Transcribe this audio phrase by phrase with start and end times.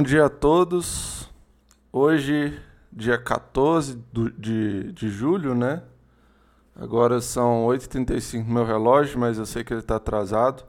[0.00, 1.28] Bom dia a todos.
[1.92, 2.58] Hoje,
[2.90, 5.82] dia 14 do- de, de julho, né?
[6.74, 10.64] Agora são 8h35 no meu relógio, mas eu sei que ele está atrasado.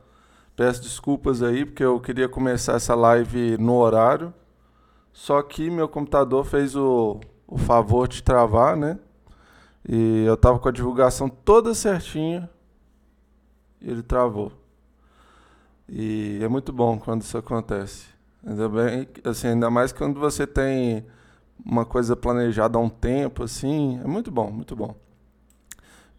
[0.54, 4.34] Peço desculpas aí, porque eu queria começar essa live no horário.
[5.14, 9.00] Só que meu computador fez o, o favor de travar, né?
[9.88, 12.50] E eu tava com a divulgação toda certinha
[13.80, 14.52] e ele travou.
[15.88, 18.11] E é muito bom quando isso acontece.
[18.46, 21.06] Ainda bem, assim, ainda mais quando você tem
[21.64, 24.96] uma coisa planejada há um tempo, assim, é muito bom, muito bom.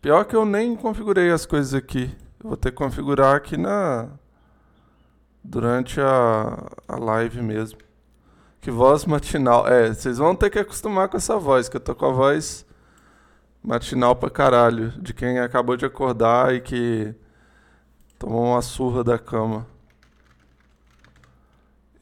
[0.01, 2.15] Pior que eu nem configurei as coisas aqui.
[2.43, 4.09] Eu vou ter que configurar aqui na
[5.45, 7.79] durante a, a live mesmo.
[8.61, 9.67] Que voz matinal.
[9.67, 12.65] É, vocês vão ter que acostumar com essa voz, que eu tô com a voz
[13.63, 17.15] matinal pra caralho, de quem acabou de acordar e que
[18.19, 19.67] tomou uma surra da cama.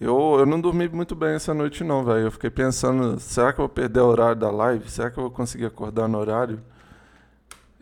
[0.01, 2.21] Eu, eu não dormi muito bem essa noite não, velho.
[2.27, 4.91] Eu fiquei pensando, será que eu vou perder o horário da live?
[4.91, 6.63] Será que eu vou conseguir acordar no horário?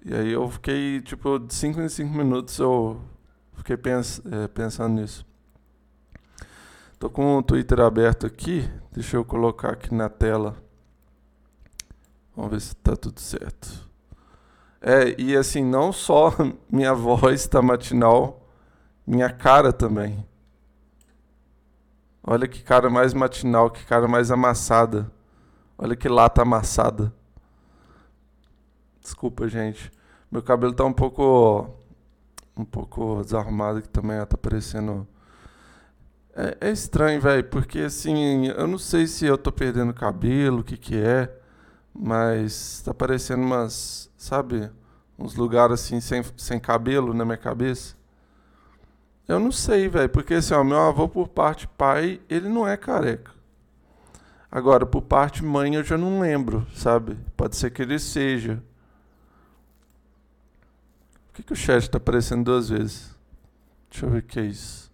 [0.04, 3.00] E aí eu fiquei, tipo, de 5 em 5 minutos eu
[3.54, 5.24] fiquei pens eh, pensando nisso.
[6.98, 10.56] Tô com o Twitter aberto aqui, deixa eu colocar aqui na tela.
[12.34, 13.88] Vamos ver se tá tudo certo.
[14.80, 16.34] É, e assim, não só
[16.68, 18.44] minha voz tá matinal,
[19.06, 20.27] minha cara também.
[22.22, 25.10] Olha que cara mais matinal, que cara mais amassada.
[25.78, 27.12] Olha que lata amassada.
[29.00, 29.90] Desculpa, gente.
[30.30, 31.70] Meu cabelo tá um pouco.
[32.56, 35.06] Um pouco desarrumado aqui também, ó, tá parecendo.
[36.34, 40.64] É, é estranho, velho, porque assim, eu não sei se eu tô perdendo cabelo, o
[40.64, 41.32] que que é,
[41.94, 44.70] mas tá parecendo umas, sabe,
[45.18, 47.97] uns lugares assim sem, sem cabelo na minha cabeça.
[49.28, 52.78] Eu não sei, velho, porque assim, ó, meu avô por parte pai, ele não é
[52.78, 53.30] careca.
[54.50, 57.14] Agora, por parte mãe, eu já não lembro, sabe?
[57.36, 58.62] Pode ser que ele seja.
[61.26, 63.14] Por que, que o chat tá aparecendo duas vezes?
[63.90, 64.90] Deixa eu ver o que é isso.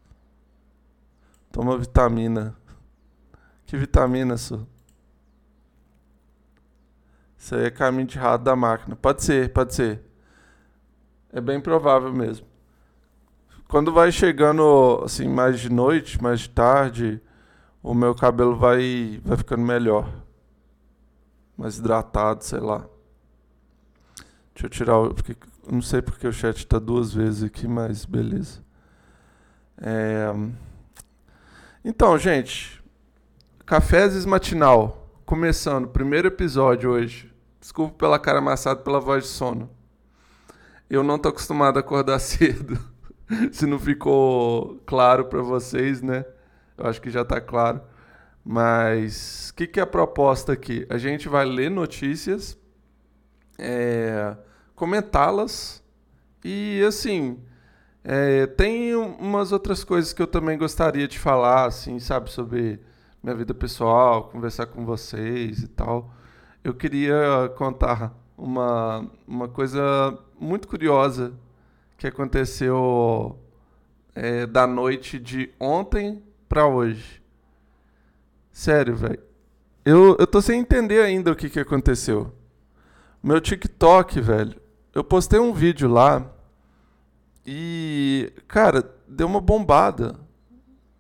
[1.53, 2.57] Toma vitamina.
[3.65, 4.67] Que vitamina, Su?
[7.39, 8.97] Isso aí é caminho de rato da máquina.
[8.97, 10.03] Pode ser, pode ser.
[11.33, 12.54] É bem provável mesmo.
[13.75, 17.21] Quando vai chegando assim mais de noite, mais de tarde,
[17.83, 20.09] o meu cabelo vai vai ficando melhor.
[21.57, 22.87] Mais hidratado, sei lá.
[24.55, 25.13] Deixa eu tirar o.
[25.13, 25.37] Porque,
[25.69, 28.63] não sei porque o chat está duas vezes aqui, mas beleza.
[29.83, 30.33] É,
[31.85, 32.81] então, gente.
[33.67, 35.11] Cafézes matinal.
[35.27, 37.35] Começando, primeiro episódio hoje.
[37.59, 39.69] Desculpa pela cara amassada pela voz de sono.
[40.89, 42.94] Eu não tô acostumado a acordar cedo.
[43.53, 46.25] Se não ficou claro para vocês, né?
[46.77, 47.81] Eu acho que já tá claro.
[48.45, 50.87] Mas o que, que é a proposta aqui?
[50.91, 52.59] A gente vai ler notícias,
[53.59, 54.37] é,
[54.75, 55.83] comentá-las
[56.45, 57.41] e assim
[58.05, 62.79] é, tem umas outras coisas que eu também gostaria de falar, assim, sabe, sobre
[63.23, 66.15] minha vida pessoal, conversar com vocês e tal.
[66.63, 71.33] Eu queria contar uma, uma coisa muito curiosa
[72.05, 73.39] que aconteceu
[74.15, 77.23] é, da noite de ontem para hoje.
[78.53, 79.23] Sério, velho.
[79.87, 82.31] Eu, eu tô sem entender ainda o que, que aconteceu.
[83.23, 84.61] Meu TikTok, velho.
[84.95, 86.31] Eu postei um vídeo lá
[87.47, 90.21] e, cara, deu uma bombada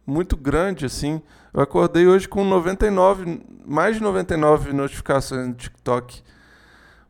[0.06, 1.20] muito grande, assim.
[1.52, 6.22] Eu acordei hoje com 99, mais de 99 notificações no TikTok.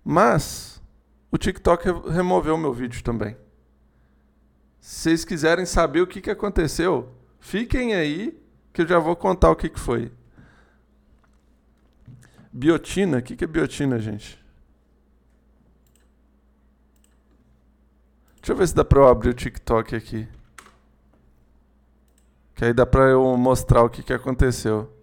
[0.04, 0.82] Mas
[1.30, 3.36] o TikTok removeu meu vídeo também.
[4.84, 7.10] Se vocês quiserem saber o que, que aconteceu,
[7.40, 8.38] fiquem aí
[8.70, 10.12] que eu já vou contar o que, que foi.
[12.52, 13.16] Biotina?
[13.16, 14.38] O que, que é biotina, gente?
[18.36, 20.28] Deixa eu ver se dá pra eu abrir o TikTok aqui.
[22.54, 24.94] Que aí dá pra eu mostrar o que, que aconteceu.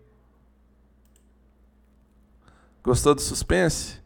[2.83, 3.99] Gostou do suspense?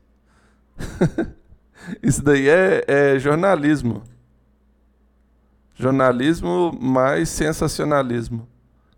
[2.02, 4.15] Isso daí é, é jornalismo.
[5.76, 8.48] Jornalismo mais sensacionalismo.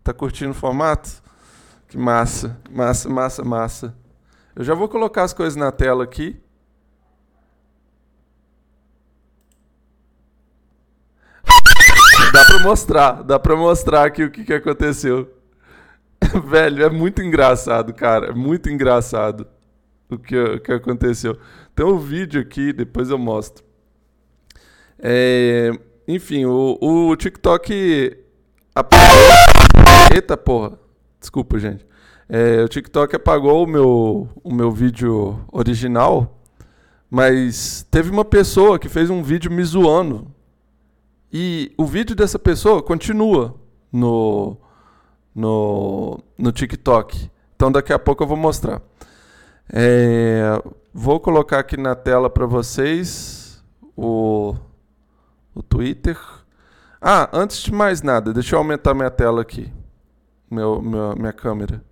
[0.03, 1.09] Tá curtindo o formato?
[1.87, 3.95] Que massa, massa, massa, massa.
[4.55, 6.39] Eu já vou colocar as coisas na tela aqui.
[12.31, 15.33] Dá pra mostrar, dá pra mostrar aqui o que, que aconteceu.
[16.45, 18.27] Velho, é muito engraçado, cara.
[18.27, 19.47] É muito engraçado
[20.09, 21.39] o que, o que aconteceu.
[21.75, 23.65] Tem um vídeo aqui, depois eu mostro.
[24.99, 25.71] É,
[26.07, 28.17] enfim, o, o TikTok.
[30.13, 30.79] Eita porra.
[31.19, 31.85] Desculpa, gente.
[32.29, 36.39] É, o TikTok apagou o meu, o meu vídeo original,
[37.09, 40.27] mas teve uma pessoa que fez um vídeo me zoando.
[41.31, 43.55] E o vídeo dessa pessoa continua
[43.91, 44.57] no,
[45.35, 47.29] no, no TikTok.
[47.55, 48.81] Então daqui a pouco eu vou mostrar.
[49.71, 50.61] É,
[50.93, 53.61] vou colocar aqui na tela para vocês
[53.95, 54.55] o,
[55.57, 56.17] o Twitter.
[57.01, 59.73] Ah, antes de mais nada, deixa eu aumentar minha tela aqui.
[60.49, 61.83] Meu, meu, minha câmera.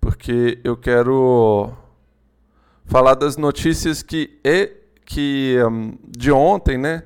[0.00, 1.72] Porque eu quero
[2.84, 4.70] falar das notícias que, e,
[5.04, 7.04] que um, de ontem, né?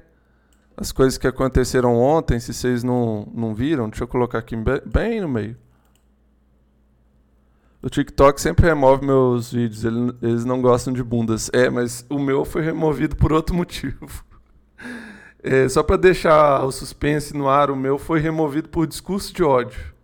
[0.76, 4.54] As coisas que aconteceram ontem, se vocês não, não viram, deixa eu colocar aqui
[4.86, 5.56] bem no meio.
[7.80, 11.48] O TikTok sempre remove meus vídeos, eles não gostam de bundas.
[11.52, 14.24] É, mas o meu foi removido por outro motivo.
[15.40, 19.44] É, só para deixar o suspense no ar, o meu foi removido por discurso de
[19.44, 19.94] ódio.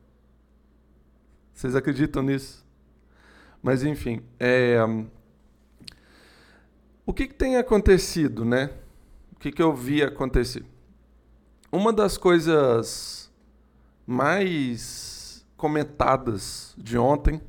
[1.52, 2.64] Vocês acreditam nisso?
[3.60, 4.78] Mas enfim, é,
[7.04, 8.70] o que, que, tem acontecido, né?
[9.32, 10.64] O que, que eu vi acontecer?
[11.72, 13.32] Uma das coisas
[14.06, 17.40] mais comentadas de ontem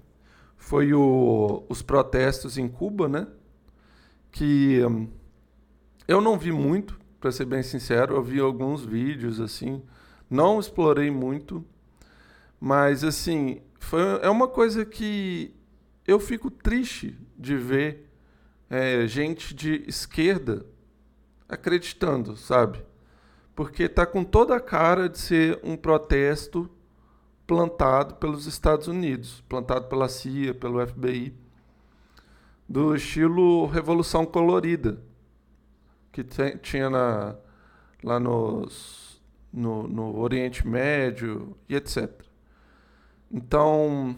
[0.66, 3.28] foi o, os protestos em Cuba, né?
[4.32, 5.08] Que hum,
[6.08, 9.84] eu não vi muito, para ser bem sincero, eu vi alguns vídeos assim,
[10.28, 11.64] não explorei muito,
[12.60, 15.54] mas assim, foi, é uma coisa que
[16.08, 18.10] eu fico triste de ver
[18.68, 20.66] é, gente de esquerda
[21.48, 22.84] acreditando, sabe?
[23.54, 26.68] Porque tá com toda a cara de ser um protesto
[27.48, 31.34] plantado pelos Estados Unidos, plantado pela CIA, pelo FBI,
[32.68, 35.00] do estilo Revolução Colorida,
[36.12, 36.24] que
[36.62, 37.36] tinha na,
[38.04, 39.22] lá nos,
[39.52, 42.10] no, no Oriente Médio e etc.
[43.32, 44.16] Então,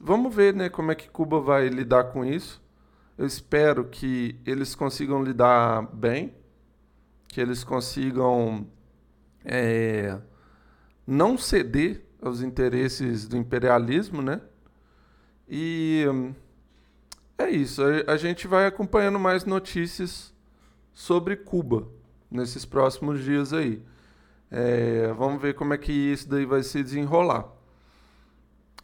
[0.00, 2.62] vamos ver né, como é que Cuba vai lidar com isso.
[3.16, 6.34] Eu espero que eles consigam lidar bem,
[7.28, 8.66] que eles consigam
[9.44, 10.18] é,
[11.06, 14.40] não ceder aos interesses do imperialismo, né?
[15.48, 16.04] E
[17.36, 17.82] é isso.
[18.06, 20.32] A, gente vai acompanhando mais notícias
[20.92, 21.86] sobre Cuba
[22.30, 23.82] nesses próximos dias aí.
[24.50, 27.46] É, vamos ver como é que isso daí vai se desenrolar.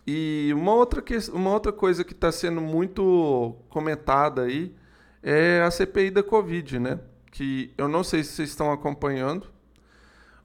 [0.06, 4.75] E uma outra, que, uma outra coisa que está sendo muito comentada aí
[5.23, 6.99] é a CPI da Covid, né?
[7.30, 9.47] Que eu não sei se vocês estão acompanhando,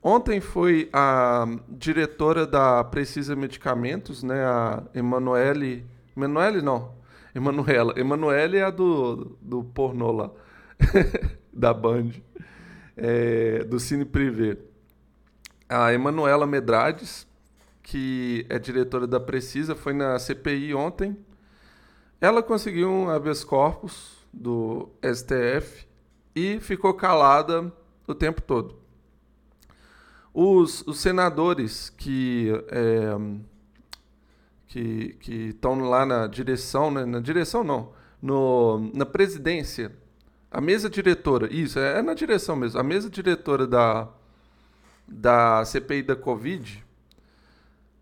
[0.07, 5.83] Ontem foi a diretora da Precisa Medicamentos, né, a Emanuele.
[6.15, 6.93] Emanuele não.
[7.33, 7.99] Emanuela.
[7.99, 10.31] Emanuele é a do, do pornô lá.
[11.51, 12.11] da Band.
[12.95, 14.59] É, do Cine Privé.
[15.67, 17.27] A Emanuela Medrades,
[17.81, 21.17] que é diretora da Precisa, foi na CPI ontem.
[22.21, 25.87] Ela conseguiu um habeas corpus do STF
[26.35, 27.73] e ficou calada
[28.07, 28.84] o tempo todo.
[30.37, 33.15] Os, os senadores que é,
[34.67, 37.05] que estão lá na direção, né?
[37.05, 39.95] na direção não, no, na presidência,
[40.51, 44.09] a mesa diretora, isso, é, é na direção mesmo, a mesa diretora da,
[45.07, 46.83] da CPI da Covid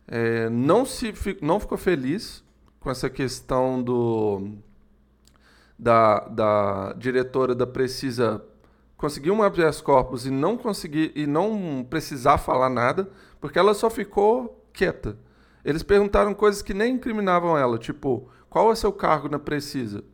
[0.07, 2.43] é, não, se, não ficou feliz
[2.79, 4.57] com essa questão do
[5.77, 8.43] da, da diretora da Precisa
[9.03, 13.09] conseguir um habeas corpus e não conseguir e não precisar falar nada,
[13.41, 15.17] porque ela só ficou quieta.
[15.65, 20.05] Eles perguntaram coisas que nem incriminavam ela, tipo, qual é seu cargo na Precisa?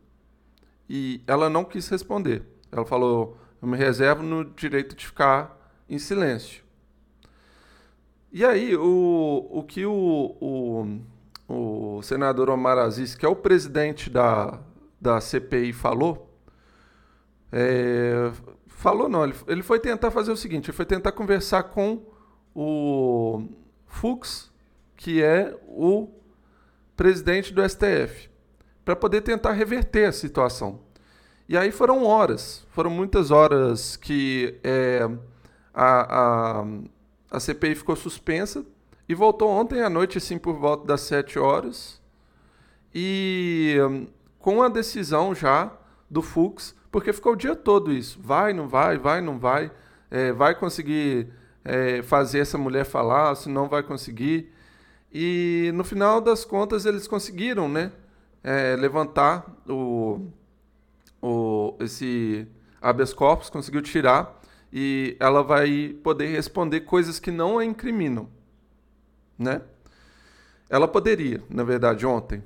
[0.88, 2.42] E ela não quis responder.
[2.72, 6.64] Ela falou, eu me reservo no direito de ficar em silêncio.
[8.32, 10.98] E aí, o, o que o, o,
[11.48, 14.58] o senador Omar Aziz, que é o presidente da,
[15.00, 16.28] da CPI, falou,
[17.52, 18.32] é,
[18.80, 22.02] Falou não, ele, ele foi tentar fazer o seguinte, ele foi tentar conversar com
[22.54, 23.44] o
[23.86, 24.50] Fux,
[24.96, 26.08] que é o
[26.96, 28.30] presidente do STF,
[28.82, 30.80] para poder tentar reverter a situação.
[31.46, 35.06] E aí foram horas, foram muitas horas que é,
[35.74, 36.64] a, a,
[37.32, 38.64] a CPI ficou suspensa
[39.06, 42.00] e voltou ontem à noite, assim, por volta das 7 horas,
[42.94, 43.76] e
[44.38, 45.70] com a decisão já
[46.08, 48.18] do Fux porque ficou o dia todo isso.
[48.22, 49.70] Vai, não vai, vai, não vai.
[50.10, 51.28] É, vai conseguir
[51.64, 54.52] é, fazer essa mulher falar, se não vai conseguir.
[55.12, 57.92] E no final das contas eles conseguiram, né?
[58.42, 60.28] É, levantar o,
[61.20, 62.46] o, esse
[62.80, 64.40] habeas corpus, conseguiu tirar.
[64.72, 68.28] e ela vai poder responder coisas que não a incriminam,
[69.38, 69.62] né?
[70.68, 72.42] Ela poderia, na verdade, ontem.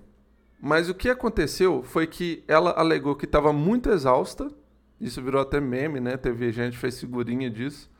[0.64, 4.50] Mas o que aconteceu foi que ela alegou que estava muito exausta.
[4.98, 6.16] Isso virou até meme, né?
[6.16, 7.90] Teve gente fez figurinha disso.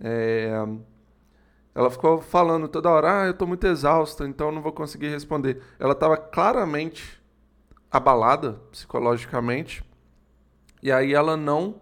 [0.00, 0.50] É...
[1.74, 5.60] Ela ficou falando toda hora: Ah, eu estou muito exausta, então não vou conseguir responder.
[5.78, 7.22] Ela estava claramente
[7.90, 9.84] abalada psicologicamente.
[10.82, 11.78] E aí ela não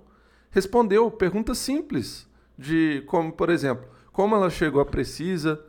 [0.50, 2.28] respondeu perguntas simples
[2.58, 5.64] de como, por exemplo, como ela chegou a Precisa,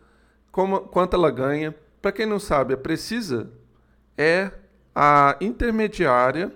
[0.52, 1.76] como, quanto ela ganha.
[2.02, 3.52] Para quem não sabe, a Precisa
[4.18, 4.52] é
[4.96, 6.52] a intermediária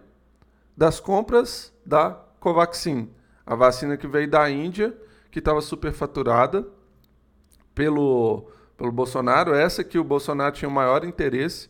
[0.75, 3.09] das compras da Covaxin,
[3.45, 4.97] a vacina que veio da Índia,
[5.29, 6.67] que estava superfaturada
[7.75, 11.69] pelo, pelo Bolsonaro, essa que o Bolsonaro tinha o maior interesse.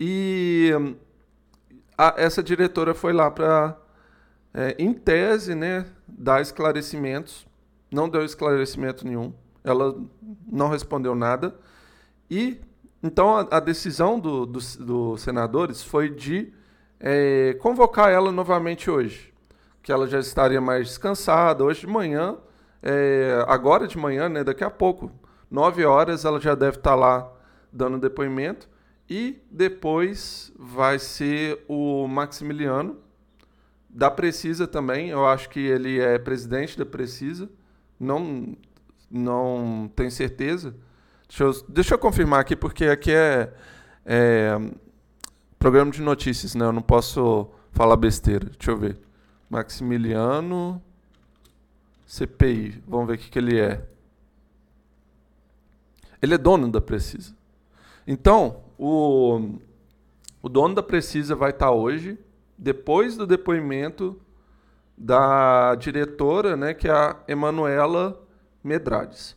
[0.00, 0.70] E
[1.96, 3.76] a, essa diretora foi lá para
[4.54, 7.46] é, em tese, né, dar esclarecimentos.
[7.90, 9.32] Não deu esclarecimento nenhum.
[9.62, 9.94] Ela
[10.50, 11.54] não respondeu nada.
[12.30, 12.60] E
[13.02, 16.52] então a, a decisão dos do, do senadores foi de
[17.00, 19.32] é, convocar ela novamente hoje,
[19.82, 21.64] que ela já estaria mais descansada.
[21.64, 22.36] Hoje de manhã,
[22.82, 25.10] é, agora de manhã, né, daqui a pouco,
[25.50, 27.30] nove horas, ela já deve estar lá
[27.72, 28.68] dando depoimento.
[29.10, 32.96] E depois vai ser o Maximiliano,
[33.90, 37.50] da Precisa também, eu acho que ele é presidente da Precisa.
[38.00, 38.56] Não,
[39.10, 40.74] não tenho certeza.
[41.32, 43.50] Deixa eu, deixa eu confirmar aqui, porque aqui é,
[44.04, 44.60] é
[45.58, 46.66] programa de notícias, né?
[46.66, 48.50] Eu não posso falar besteira.
[48.50, 48.98] Deixa eu ver.
[49.48, 50.80] Maximiliano
[52.04, 52.82] CPI.
[52.86, 53.82] Vamos ver o que, que ele é.
[56.20, 57.34] Ele é dono da Precisa.
[58.06, 59.56] Então, o,
[60.42, 62.18] o dono da Precisa vai estar hoje
[62.58, 64.20] depois do depoimento
[64.98, 68.22] da diretora, né, que é a Emanuela
[68.62, 69.34] Medrades.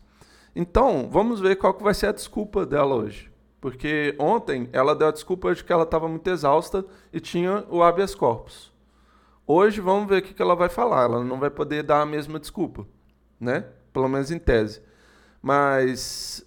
[0.55, 3.29] Então, vamos ver qual que vai ser a desculpa dela hoje.
[3.59, 7.83] Porque ontem ela deu a desculpa de que ela estava muito exausta e tinha o
[7.83, 8.71] habeas corpus.
[9.45, 11.03] Hoje vamos ver o que, que ela vai falar.
[11.03, 12.88] Ela não vai poder dar a mesma desculpa,
[13.39, 13.65] né?
[13.91, 14.81] Pelo menos em tese.
[15.41, 16.45] Mas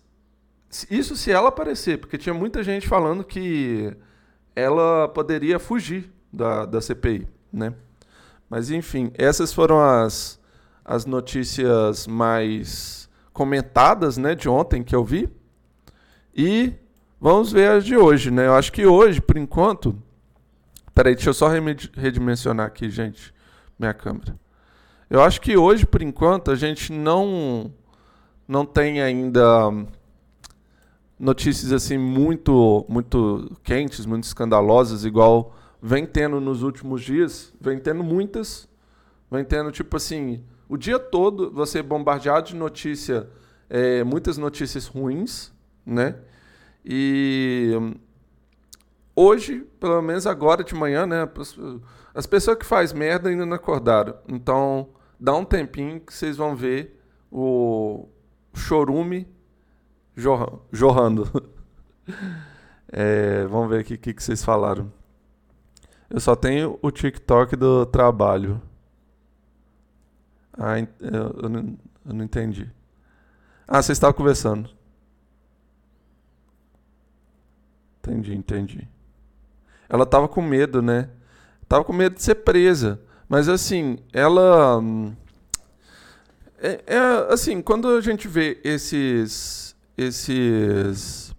[0.91, 3.97] isso se ela aparecer, porque tinha muita gente falando que
[4.55, 7.75] ela poderia fugir da, da CPI, né?
[8.51, 10.41] Mas enfim, essas foram as,
[10.85, 12.98] as notícias mais
[13.39, 15.29] comentadas, né, de ontem que eu vi.
[16.35, 16.73] E
[17.21, 18.49] vamos ver as de hoje, né?
[18.49, 19.97] Eu acho que hoje, por enquanto,
[20.93, 21.49] peraí, deixa eu só
[21.95, 23.33] redimensionar aqui, gente,
[23.79, 24.37] minha câmera.
[25.09, 27.73] Eu acho que hoje, por enquanto, a gente não
[28.49, 29.71] não tem ainda
[31.17, 38.03] notícias assim muito muito quentes, muito escandalosas, igual vem tendo nos últimos dias, vem tendo
[38.03, 38.69] muitas,
[39.31, 43.29] vem tendo tipo assim, o dia todo você bombardeado de notícia,
[43.71, 45.53] é, muitas notícias ruins,
[45.85, 46.17] né?
[46.85, 47.73] E
[49.15, 51.29] hoje, pelo menos agora de manhã, né?
[52.15, 54.17] As pessoas que faz merda ainda não acordaram.
[54.29, 54.89] Então,
[55.19, 58.09] dá um tempinho que vocês vão ver o
[58.55, 59.27] chorume
[60.73, 61.31] jorrando.
[62.91, 64.91] É, vamos ver aqui o que, que vocês falaram.
[66.09, 68.63] Eu só tenho o TikTok do trabalho.
[70.59, 72.71] Ah, eu, não, eu não entendi.
[73.67, 74.69] Ah, você estava conversando.
[77.99, 78.89] Entendi, entendi.
[79.89, 81.09] Ela estava com medo, né?
[81.69, 83.01] Tava com medo de ser presa.
[83.29, 84.83] Mas assim, ela.
[86.59, 89.77] É, é, assim, quando a gente vê esses.
[89.97, 91.35] esses.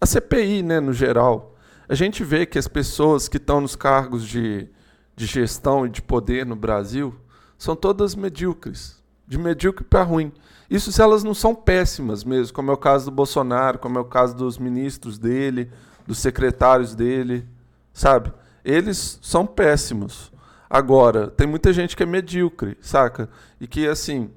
[0.00, 1.50] A CPI, né, no geral
[1.90, 4.68] a gente vê que as pessoas que estão nos cargos de,
[5.16, 7.12] de gestão e de poder no Brasil
[7.60, 8.96] são todas medíocres,
[9.28, 10.32] de medíocre para ruim.
[10.70, 14.00] Isso se elas não são péssimas mesmo, como é o caso do Bolsonaro, como é
[14.00, 15.70] o caso dos ministros dele,
[16.06, 17.46] dos secretários dele,
[17.92, 18.32] sabe?
[18.64, 20.32] Eles são péssimos.
[20.70, 23.28] Agora, tem muita gente que é medíocre, saca?
[23.60, 24.30] E que, assim,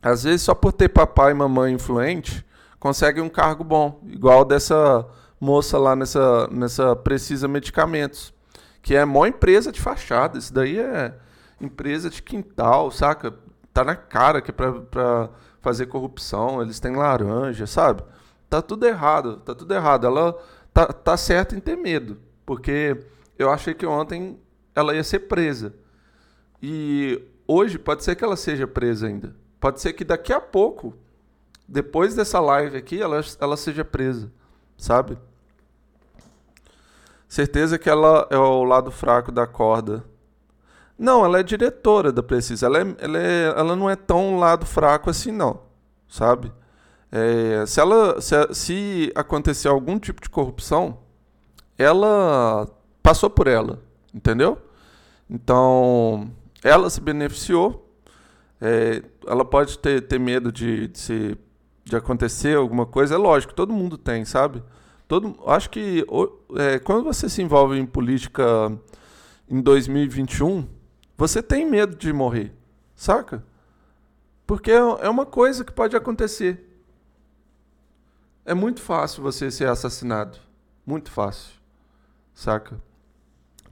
[0.00, 2.42] às vezes só por ter papai e mamãe influente,
[2.80, 5.06] consegue um cargo bom, igual dessa
[5.38, 8.32] moça lá nessa, nessa Precisa Medicamentos,
[8.80, 10.38] que é mó empresa de fachada.
[10.38, 11.18] Isso daí é
[11.60, 13.34] empresa de quintal, saca?
[13.72, 18.02] Tá na cara que é pra, pra fazer corrupção, eles têm laranja, sabe?
[18.48, 20.06] Tá tudo errado, tá tudo errado.
[20.06, 20.36] Ela
[20.72, 22.96] tá, tá certa em ter medo, porque
[23.38, 24.38] eu achei que ontem
[24.74, 25.74] ela ia ser presa.
[26.62, 29.34] E hoje pode ser que ela seja presa ainda.
[29.60, 30.94] Pode ser que daqui a pouco,
[31.68, 34.30] depois dessa live aqui, ela, ela seja presa
[34.76, 35.18] sabe?
[37.28, 40.04] Certeza que ela é o lado fraco da corda.
[40.98, 42.66] Não, ela é diretora da Precisa.
[42.66, 45.60] Ela, é, ela, é, ela não é tão lado fraco assim, não.
[46.08, 46.52] Sabe?
[47.12, 50.98] É, se, ela, se, se acontecer algum tipo de corrupção,
[51.76, 52.66] ela
[53.02, 53.82] passou por ela.
[54.14, 54.58] Entendeu?
[55.28, 56.30] Então,
[56.64, 57.82] ela se beneficiou.
[58.60, 61.38] É, ela pode ter, ter medo de, de, se,
[61.84, 63.14] de acontecer alguma coisa.
[63.14, 64.62] É lógico, todo mundo tem, sabe?
[65.06, 66.04] Todo, acho que
[66.56, 68.72] é, quando você se envolve em política
[69.48, 70.66] em 2021,
[71.16, 72.52] você tem medo de morrer,
[72.94, 73.42] saca?
[74.46, 76.62] Porque é, é uma coisa que pode acontecer.
[78.44, 80.38] É muito fácil você ser assassinado.
[80.86, 81.54] Muito fácil.
[82.32, 82.80] Saca?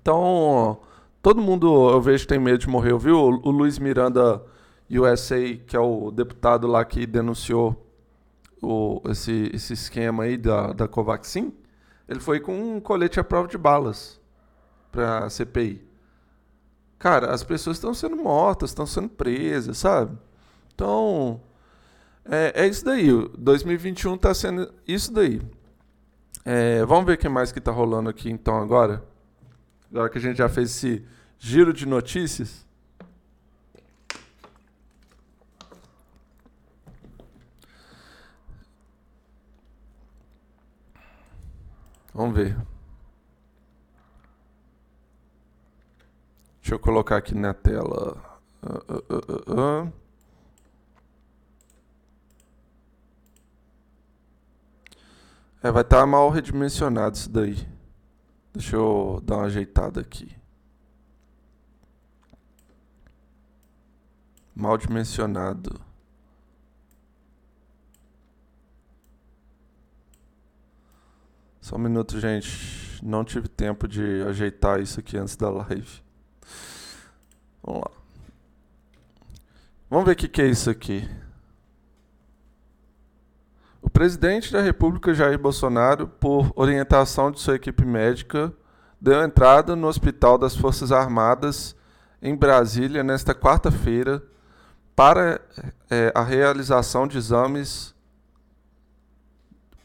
[0.00, 0.80] Então,
[1.22, 2.98] todo mundo eu vejo tem medo de morrer.
[2.98, 3.16] Viu?
[3.16, 4.42] O Luiz Miranda
[4.90, 7.86] USA, que é o deputado lá que denunciou
[8.60, 11.52] o, esse, esse esquema aí da, da Covaxin,
[12.08, 14.20] ele foi com um colete à prova de balas
[14.90, 15.83] para a CPI.
[17.04, 20.16] Cara, as pessoas estão sendo mortas, estão sendo presas, sabe?
[20.74, 21.38] Então,
[22.24, 23.10] é, é isso daí.
[23.36, 25.38] 2021 está sendo isso daí.
[26.46, 29.04] É, vamos ver o que mais que está rolando aqui então agora.
[29.90, 31.04] Agora que a gente já fez esse
[31.38, 32.64] giro de notícias.
[42.14, 42.73] Vamos ver.
[46.64, 48.40] Deixa eu colocar aqui na tela.
[48.62, 49.92] Uh, uh, uh,
[55.62, 57.68] é, vai estar tá mal redimensionado isso daí.
[58.54, 60.34] Deixa eu dar uma ajeitada aqui.
[64.54, 65.78] Mal dimensionado.
[71.60, 73.04] Só um minuto, gente.
[73.04, 76.03] Não tive tempo de ajeitar isso aqui antes da live.
[77.64, 77.90] Vamos lá.
[79.88, 81.08] Vamos ver o que, é isso aqui.
[83.80, 88.52] O presidente da República, Jair Bolsonaro, por orientação de sua equipe médica,
[89.00, 91.74] deu entrada no Hospital das Forças Armadas
[92.20, 94.22] em Brasília nesta quarta-feira
[94.94, 95.40] para
[95.90, 97.94] é, a realização de exames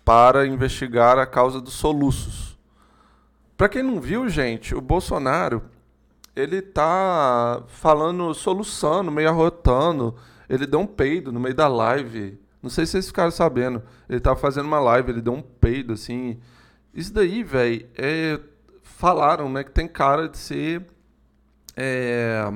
[0.04, 2.58] para investigar a causa dos soluços.
[3.56, 5.62] Para quem não viu, gente, o Bolsonaro
[6.40, 10.16] ele tá falando, soluçando, meio arrotando.
[10.48, 12.40] Ele deu um peido no meio da live.
[12.62, 13.84] Não sei se vocês ficaram sabendo.
[14.08, 16.40] Ele tava fazendo uma live, ele deu um peido, assim.
[16.94, 18.40] Isso daí, velho, é...
[18.82, 20.86] falaram, né, que tem cara de ser.
[21.76, 22.52] É...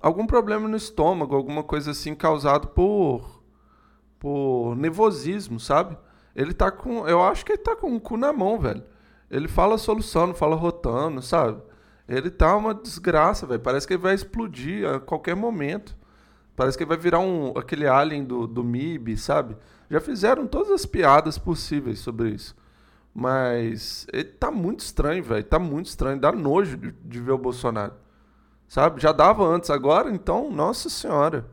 [0.00, 3.42] Algum problema no estômago, alguma coisa assim causado por.
[4.18, 5.96] por nervosismo, sabe?
[6.34, 7.06] Ele tá com.
[7.06, 8.82] Eu acho que ele tá com o cu na mão, velho.
[9.30, 11.62] Ele fala solução, fala rotando, sabe?
[12.12, 13.60] Ele tá uma desgraça, velho.
[13.60, 15.96] Parece que ele vai explodir a qualquer momento.
[16.54, 19.56] Parece que ele vai virar um, aquele alien do, do MIB, sabe?
[19.90, 22.54] Já fizeram todas as piadas possíveis sobre isso.
[23.14, 25.42] Mas ele tá muito estranho, velho.
[25.42, 26.20] Tá muito estranho.
[26.20, 27.94] Dá nojo de, de, ver o Bolsonaro.
[28.68, 29.00] Sabe?
[29.00, 31.46] Já dava antes, agora então, nossa senhora.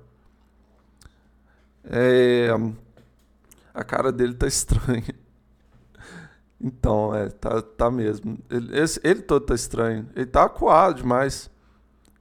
[1.85, 2.49] É...
[3.73, 5.15] A cara dele tá estranha.
[6.61, 8.37] Então, é, tá, tá mesmo.
[8.49, 10.07] Ele, esse, ele todo tá estranho.
[10.15, 11.49] Ele tá acuado demais.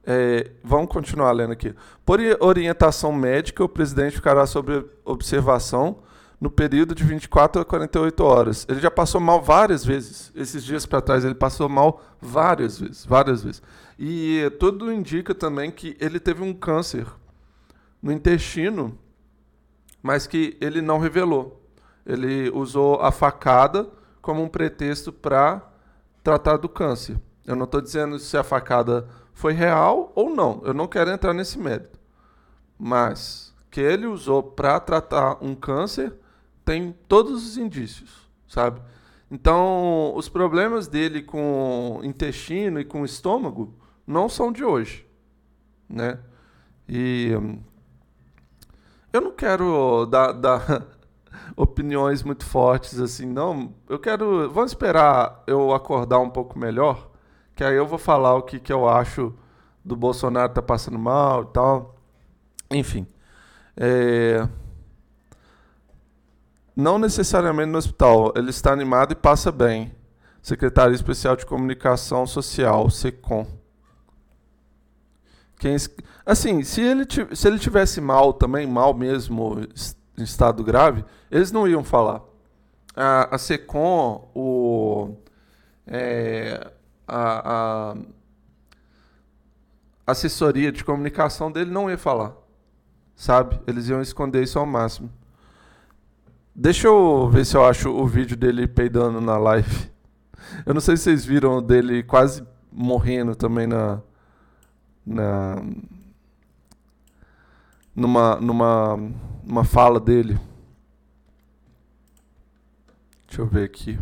[0.05, 1.75] É, vamos continuar lendo aqui.
[2.05, 5.99] Por orientação médica, o presidente ficará sob observação
[6.41, 8.67] no período de 24 a 48 horas.
[8.69, 10.33] Ele já passou mal várias vezes.
[10.35, 13.63] Esses dias para trás ele passou mal várias vezes, várias vezes.
[13.99, 17.07] E tudo indica também que ele teve um câncer
[18.01, 18.97] no intestino,
[20.01, 21.61] mas que ele não revelou.
[22.07, 23.98] Ele usou a facada
[24.29, 25.67] como um pretexto para
[26.23, 27.19] tratar do câncer.
[27.47, 30.61] Eu não estou dizendo se a facada foi real ou não.
[30.67, 31.99] Eu não quero entrar nesse mérito.
[32.79, 36.13] Mas que ele usou para tratar um câncer
[36.63, 38.83] tem todos os indícios, sabe?
[39.31, 45.07] Então, os problemas dele com intestino e com estômago não são de hoje,
[45.89, 46.19] né?
[46.87, 47.31] E
[49.11, 50.98] eu não quero dar, dar
[51.57, 53.75] opiniões muito fortes assim, não.
[53.89, 54.51] Eu quero.
[54.51, 57.11] Vamos esperar eu acordar um pouco melhor,
[57.55, 59.35] que aí eu vou falar o que, que eu acho
[59.85, 61.97] do Bolsonaro tá passando mal e tal.
[62.71, 63.07] Enfim.
[63.77, 64.47] É...
[66.77, 68.33] Não necessariamente no hospital.
[68.37, 69.93] Ele está animado e passa bem.
[70.43, 73.47] Secretaria Especial de Comunicação Social, SECOM.
[75.59, 75.75] Quem,
[76.25, 79.57] assim, se ele, se ele tivesse mal também, mal mesmo,
[80.19, 82.23] em estado grave, eles não iam falar.
[82.95, 85.15] A, a SECOM, o,
[85.87, 86.71] é,
[87.07, 87.97] a, a,
[90.07, 92.35] assessoria de comunicação dele não ia falar.
[93.15, 93.61] Sabe?
[93.67, 95.11] Eles iam esconder isso ao máximo.
[96.55, 99.91] Deixa eu ver se eu acho o vídeo dele peidando na live.
[100.67, 104.01] Eu não sei se vocês viram dele quase morrendo também na.
[105.05, 105.57] na
[107.95, 109.11] numa, numa,
[109.49, 110.39] numa fala dele.
[113.27, 113.99] Deixa eu ver aqui.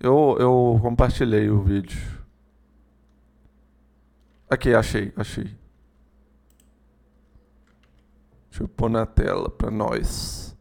[0.00, 2.00] Eu, eu compartilhei o vídeo.
[4.48, 5.54] Aqui, achei, achei.
[8.48, 10.56] Deixa eu pôr na tela para nós.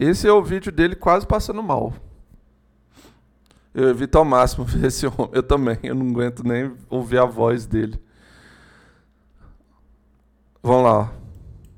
[0.00, 1.94] Esse é o vídeo dele quase passando mal.
[3.74, 5.30] Eu evito ao máximo ver esse homem.
[5.32, 8.00] Eu também, eu não aguento nem ouvir a voz dele.
[10.62, 11.12] Vamos lá.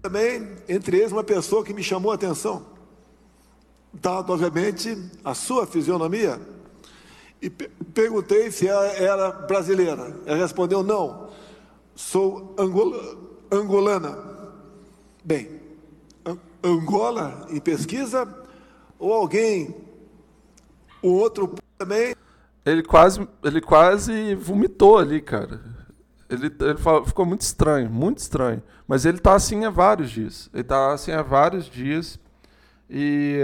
[0.01, 2.73] Também, entre eles, uma pessoa que me chamou a atenção
[3.93, 6.41] dado, obviamente, a sua fisionomia,
[7.41, 10.17] e perguntei se ela era brasileira.
[10.25, 11.29] Ela respondeu: não,
[11.95, 13.19] sou angola,
[13.51, 14.33] angolana.
[15.25, 15.61] Bem,
[16.65, 18.27] Angola em pesquisa,
[18.99, 19.75] ou alguém,
[21.03, 22.15] o outro também.
[22.65, 25.61] Ele quase, ele quase vomitou ali, cara.
[26.31, 28.63] Ele, ele falou, ficou muito estranho, muito estranho.
[28.87, 30.49] Mas ele tá assim há vários dias.
[30.55, 32.19] Ele tá assim há vários dias
[32.89, 33.41] e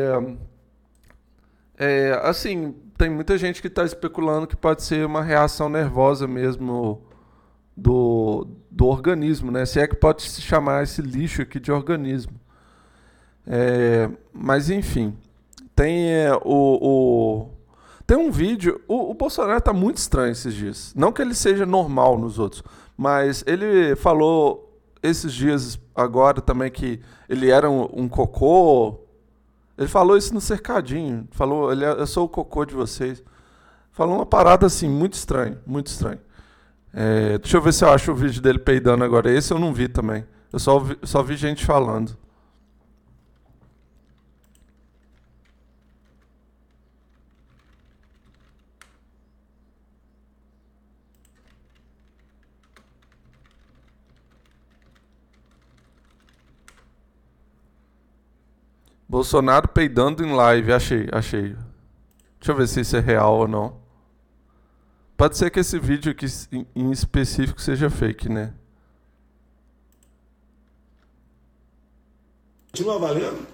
[1.79, 7.03] é, assim, tem muita gente que está especulando que pode ser uma reação nervosa mesmo
[7.77, 9.65] do, do organismo, né?
[9.65, 12.39] Se é que pode se chamar esse lixo aqui de organismo.
[13.47, 15.17] É, mas enfim,
[15.75, 17.51] tem é, o, o,
[18.09, 18.81] tem um vídeo.
[18.89, 20.93] O, o Bolsonaro está muito estranho esses dias.
[20.97, 22.65] Não que ele seja normal nos outros,
[22.97, 29.07] mas ele falou esses dias agora também que ele era um, um cocô
[29.79, 31.29] ele falou isso no cercadinho.
[31.31, 33.23] Falou, ele, é, eu sou o cocô de vocês.
[33.93, 36.19] Falou uma parada assim, muito estranho, muito estranho.
[36.93, 39.31] É, deixa eu ver se eu acho o vídeo dele peidando agora.
[39.31, 40.27] Esse eu não vi também.
[40.53, 42.17] Eu só vi, só vi gente falando.
[59.19, 60.73] Bolsonaro peidando em live.
[60.73, 61.57] Achei, achei.
[62.39, 63.77] Deixa eu ver se isso é real ou não.
[65.17, 66.27] Pode ser que esse vídeo aqui
[66.77, 68.55] em específico seja fake, né?
[72.71, 73.45] Continua valendo?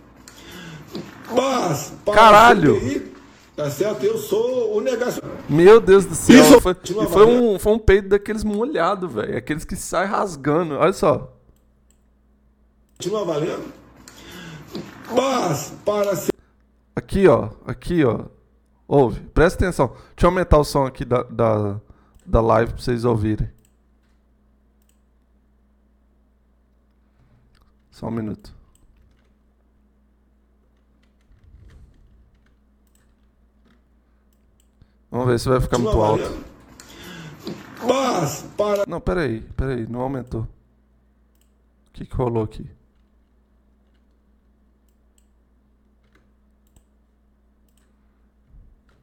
[1.34, 2.74] Mas, Caralho!
[2.74, 3.12] CPI,
[3.56, 4.04] tá certo?
[4.04, 5.22] Eu sou o negação.
[5.48, 6.36] Meu Deus do céu.
[6.36, 9.38] Isso, foi, e foi um, foi um peido daqueles molhados, velho.
[9.38, 10.74] Aqueles que saem rasgando.
[10.74, 11.34] Olha só.
[12.98, 13.83] Continua valendo?
[15.14, 16.32] Mas, para ser.
[16.96, 17.50] Aqui, ó.
[17.66, 18.26] Aqui, ó.
[18.86, 19.20] Ouve.
[19.20, 19.88] Presta atenção.
[19.88, 21.80] Deixa eu aumentar o som aqui da, da,
[22.24, 23.50] da live pra vocês ouvirem.
[27.90, 28.54] Só um minuto.
[35.10, 36.44] Vamos ver se vai ficar muito alto.
[37.86, 38.84] Mas, para.
[38.86, 40.42] Não, peraí, peraí, não aumentou.
[40.42, 42.68] O que, que rolou aqui?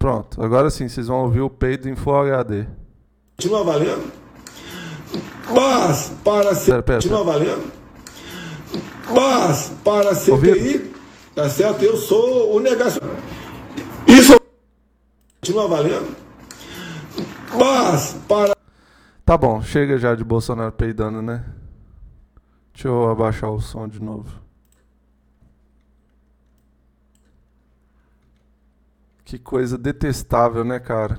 [0.02, 2.66] Pronto, agora sim, vocês vão ouvir o peido em Full HD.
[3.38, 4.12] Continua valendo?
[5.54, 6.82] Mas, para ser.
[6.82, 7.72] Continua valendo?
[9.14, 10.98] Mas, para CPI, Ouvido?
[11.36, 11.84] tá certo?
[11.84, 13.08] Eu sou o negação.
[14.08, 14.36] Isso.
[15.40, 16.16] Continua valendo?
[17.54, 18.56] Mas, para.
[19.24, 21.46] Tá bom, chega já de Bolsonaro peidando, né?
[22.74, 24.32] Deixa eu abaixar o som de novo.
[29.32, 31.18] Que coisa detestável, né, cara?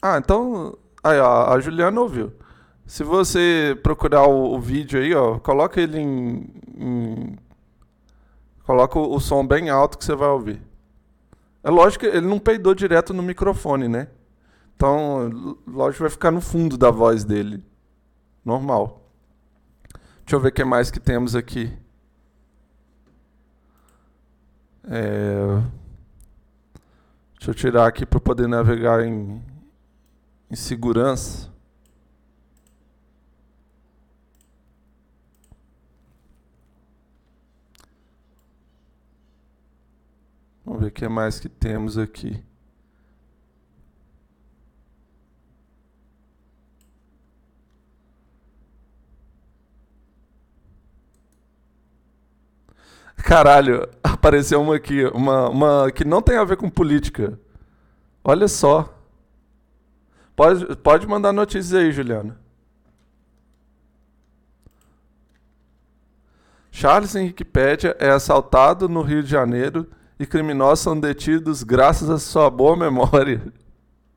[0.00, 0.78] Ah, então.
[1.04, 2.32] Aí, ó, a Juliana ouviu.
[2.86, 7.38] Se você procurar o, o vídeo aí, ó, coloca ele em, em.
[8.64, 10.62] Coloca o, o, som bem alto que você vai ouvir.
[11.62, 14.08] É lógico que ele não peidou direto no microfone, né?
[14.74, 17.62] Então, lógico vai ficar no fundo da voz dele.
[18.42, 19.02] Normal.
[20.24, 21.76] Deixa eu ver o que mais que temos aqui.
[24.90, 25.62] É...
[27.34, 29.42] Deixa eu tirar aqui para poder navegar em,
[30.50, 31.52] em segurança.
[40.64, 42.42] Vamos ver o que mais que temos aqui.
[53.24, 57.38] Caralho, apareceu uma aqui, uma, uma que não tem a ver com política.
[58.24, 58.94] Olha só.
[60.34, 62.38] Pode, pode mandar notícias aí, Juliana.
[66.70, 69.86] Charles Henrique Pédia é assaltado no Rio de Janeiro
[70.18, 73.42] e criminosos são detidos graças à sua boa memória.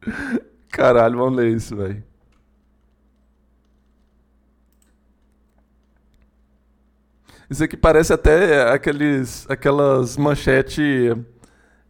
[0.70, 2.11] Caralho, vamos ler isso, velho.
[7.52, 11.18] Isso aqui parece até aqueles, aquelas manchetes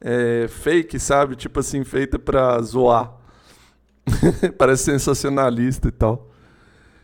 [0.02, 1.36] é, fake, sabe?
[1.36, 3.14] Tipo assim, feita pra zoar.
[4.58, 6.32] parece sensacionalista e tal.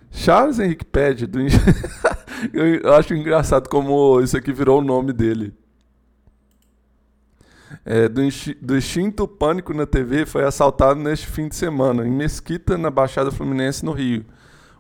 [0.10, 1.38] Charles Henrique Pede, do...
[2.52, 5.54] eu acho engraçado como isso aqui virou o nome dele.
[7.86, 8.22] É, do,
[8.60, 13.30] do instinto pânico na TV foi assaltado neste fim de semana, em Mesquita, na Baixada
[13.30, 14.26] Fluminense, no Rio.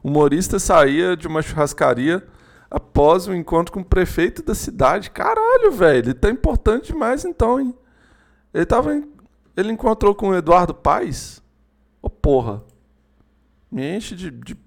[0.01, 2.27] O humorista saía de uma churrascaria
[2.69, 5.11] após o um encontro com o prefeito da cidade.
[5.11, 7.75] Caralho, velho, ele tá importante demais então, hein?
[8.53, 8.95] Ele tava.
[8.95, 9.09] Em...
[9.55, 11.41] Ele encontrou com o Eduardo Paes?
[12.01, 12.63] Ô, oh, porra.
[13.69, 14.57] Me enche de, de,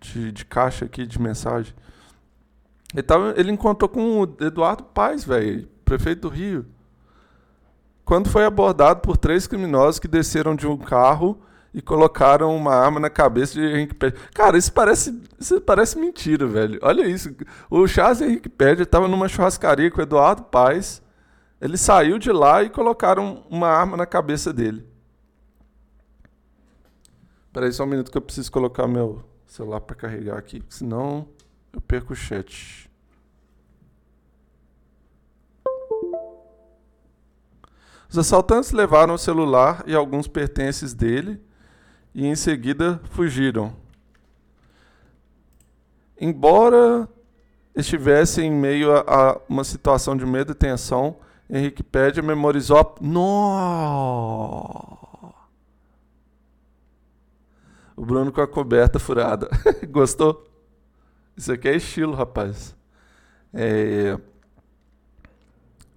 [0.00, 1.72] de, de, caixa aqui de mensagem.
[2.92, 6.66] Ele, tava, ele encontrou com o Eduardo Paes, velho, prefeito do Rio.
[8.04, 11.40] Quando foi abordado por três criminosos que desceram de um carro
[11.72, 14.18] e colocaram uma arma na cabeça de Henrique Pérez.
[14.34, 16.78] Cara, isso parece, isso parece mentira, velho.
[16.82, 17.34] Olha isso.
[17.70, 21.02] O Charles Henrique Pérez estava numa churrascaria com o Eduardo Paes.
[21.60, 24.86] Ele saiu de lá e colocaram uma arma na cabeça dele.
[27.52, 31.28] Peraí só um minuto que eu preciso colocar meu celular para carregar aqui, senão
[31.72, 32.88] eu perco o chat.
[38.10, 41.42] Os assaltantes levaram o celular e alguns pertences dele
[42.18, 43.72] e em seguida fugiram.
[46.20, 47.08] Embora
[47.76, 51.14] estivesse em meio a, a uma situação de medo e tensão,
[51.48, 52.96] Henrique Pédia memorizou.
[53.00, 54.98] No!
[57.96, 59.48] O Bruno com a coberta furada.
[59.88, 60.44] Gostou?
[61.36, 62.74] Isso aqui é estilo, rapaz.
[63.54, 64.18] É...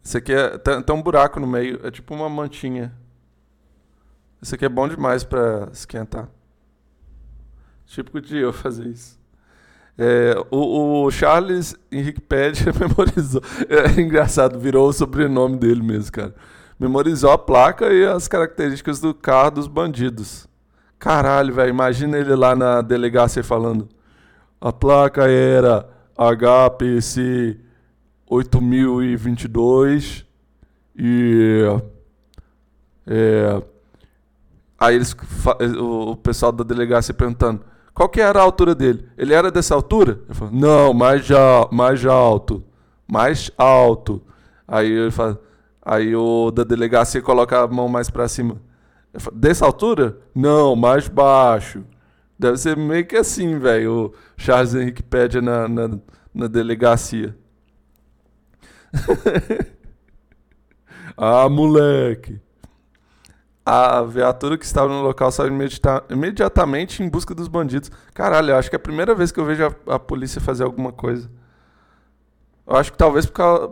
[0.04, 0.56] Isso aqui é...
[0.60, 2.96] tem, tem um buraco no meio, é tipo uma mantinha.
[4.42, 6.28] Isso aqui é bom demais para esquentar.
[7.86, 9.20] Típico de eu fazer isso.
[9.98, 13.42] É, o, o, Charles Henrique Pede memorizou.
[13.70, 16.34] É engraçado, virou o sobrenome dele mesmo, cara.
[16.80, 20.48] Memorizou a placa e as características do carro dos bandidos.
[20.98, 23.88] Caralho, velho, imagina ele lá na delegacia falando.
[24.60, 27.60] A placa era HPC
[28.28, 30.26] 8022
[30.96, 31.82] e.
[33.06, 33.62] É,
[34.82, 35.16] Aí eles,
[35.80, 37.62] o pessoal da delegacia perguntando,
[37.94, 39.08] qual que era a altura dele?
[39.16, 40.22] Ele era dessa altura?
[40.28, 42.64] Eu falo, não, mais, já, mais alto.
[43.08, 44.24] Mais alto.
[44.68, 45.40] Aí ele fala,
[45.86, 48.60] aí o da delegacia coloca a mão mais para cima.
[49.20, 50.18] Falo, dessa altura?
[50.34, 51.84] Não, mais baixo.
[52.40, 56.00] Deve ser meio que assim, velho, o Charles Henrique pede na, na,
[56.34, 57.38] na delegacia.
[61.16, 62.42] ah, moleque.
[63.74, 65.54] A viatura que estava no local saiu
[66.10, 67.90] imediatamente em busca dos bandidos.
[68.14, 70.66] Caralho, eu acho que é a primeira vez que eu vejo a, a polícia fazer
[70.66, 71.32] alguma coisa.
[72.68, 73.26] Eu acho que talvez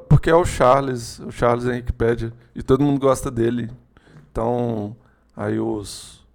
[0.07, 3.69] porque é o Charles, o Charles Henrique Pédia, e todo mundo gosta dele.
[4.31, 4.95] Então,
[5.35, 6.25] aí os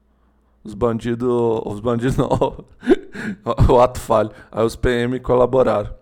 [0.63, 2.67] os bandidos, os bandidos não,
[3.67, 4.31] o ato falho.
[4.53, 5.95] Aí os PM colaboraram.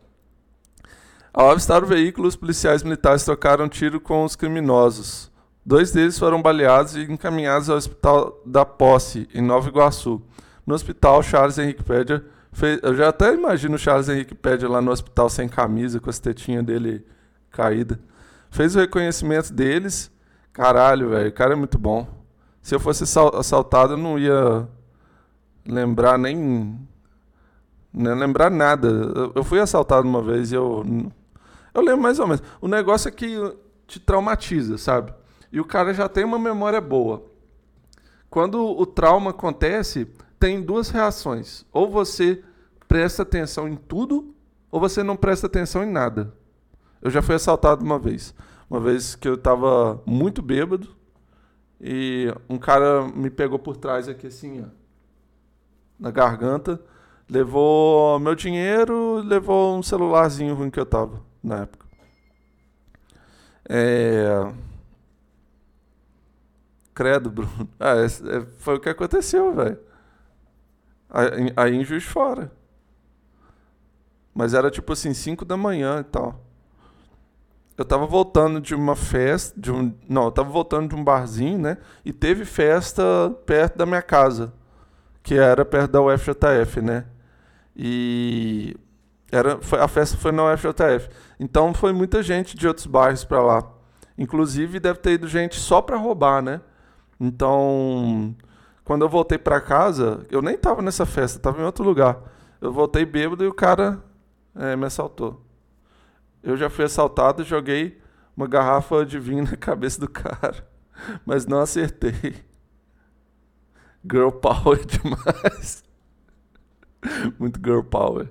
[1.33, 5.32] Ao avistar o veículo, os policiais militares trocaram tiro com os criminosos.
[5.65, 10.21] Dois deles foram baleados e encaminhados ao Hospital da Posse, em Nova Iguaçu.
[10.67, 12.81] No hospital, Charles Henrique Pédia fez.
[12.83, 16.65] Eu já até imagino Charles Henrique Pédia lá no hospital sem camisa, com as tetinhas
[16.65, 17.07] dele
[17.51, 18.01] caída.
[18.51, 20.11] Fez o reconhecimento deles.
[20.53, 22.07] Caralho, velho, o cara é muito bom.
[22.61, 24.69] Se eu fosse assaltado, eu não ia
[25.67, 26.79] lembrar nem.
[27.93, 28.89] Nem lembrar nada.
[29.35, 30.85] Eu fui assaltado uma vez e eu.
[31.73, 32.43] Eu lembro mais ou menos.
[32.61, 33.37] O negócio é que
[33.87, 35.13] te traumatiza, sabe?
[35.53, 37.31] E o cara já tem uma memória boa.
[38.31, 40.07] Quando o trauma acontece,
[40.41, 41.67] tem duas reações.
[41.71, 42.43] Ou você
[42.89, 44.35] presta atenção em tudo,
[44.71, 46.33] ou você não presta atenção em nada.
[47.03, 48.35] Eu já fui assaltado uma vez.
[48.71, 50.89] Uma vez que eu estava muito bêbado
[51.79, 54.69] e um cara me pegou por trás aqui assim, ó,
[55.99, 56.81] na garganta,
[57.29, 61.87] levou meu dinheiro, levou um celularzinho ruim que eu tava na época.
[63.69, 64.53] É...
[66.95, 67.69] Credo, Bruno.
[67.79, 69.79] Ah, é, é, foi o que aconteceu, velho.
[71.57, 72.51] Aí em Juiz Fora.
[74.35, 76.41] Mas era tipo assim, 5 da manhã e tal.
[77.77, 81.59] eu tava voltando de uma festa, de um, não, eu tava voltando de um barzinho,
[81.59, 81.79] né?
[82.05, 83.03] E teve festa
[83.47, 84.53] perto da minha casa,
[85.23, 87.07] que era perto da UFJF, né?
[87.77, 88.77] E
[89.31, 91.09] era, foi, a festa foi na UFJF.
[91.41, 93.71] Então foi muita gente de outros bairros para lá.
[94.17, 96.61] Inclusive deve ter ido gente só para roubar, né?
[97.23, 98.35] Então,
[98.83, 102.21] quando eu voltei para casa, eu nem tava nessa festa, tava em outro lugar.
[102.61, 104.03] Eu voltei bêbado e o cara
[104.57, 105.41] é, me assaltou.
[106.43, 108.03] Eu já fui assaltado joguei
[108.37, 110.69] uma garrafa de vinho na cabeça do cara,
[111.25, 112.35] mas não acertei.
[114.05, 115.85] Girl power demais.
[117.39, 118.29] Muito girl power.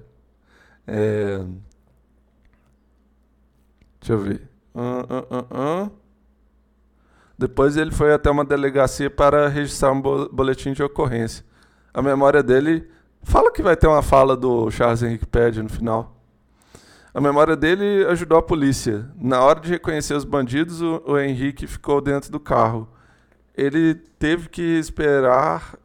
[0.85, 1.45] É...
[4.01, 4.49] Deixa eu ver.
[4.75, 6.00] Uh, uh, uh,
[7.41, 11.43] Depois ele foi até uma delegacia para registrar um boletim de ocorrência.
[11.91, 12.87] A memória dele.
[13.23, 16.15] Fala que vai ter uma fala do Charles Henrique Pede no final.
[17.11, 19.09] A memória dele ajudou a polícia.
[19.15, 22.87] Na hora de reconhecer os bandidos, o, o Henrique ficou dentro do carro.
[23.57, 25.79] Ele teve que esperar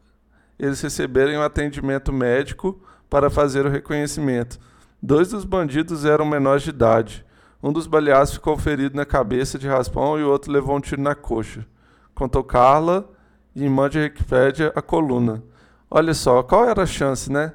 [0.59, 2.79] eles receberem um atendimento médico
[3.09, 4.59] para fazer o reconhecimento.
[5.01, 7.25] Dois dos bandidos eram menores de idade.
[7.61, 11.01] Um dos baleados ficou ferido na cabeça de raspão e o outro levou um tiro
[11.01, 11.65] na coxa.
[12.13, 13.09] Contou Carla,
[13.55, 15.43] irmã de Wikipedia, a coluna.
[15.89, 17.53] Olha só, qual era a chance, né?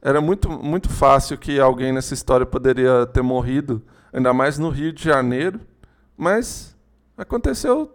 [0.00, 4.92] Era muito, muito fácil que alguém nessa história poderia ter morrido, ainda mais no Rio
[4.92, 5.60] de Janeiro,
[6.16, 6.76] mas
[7.16, 7.92] aconteceu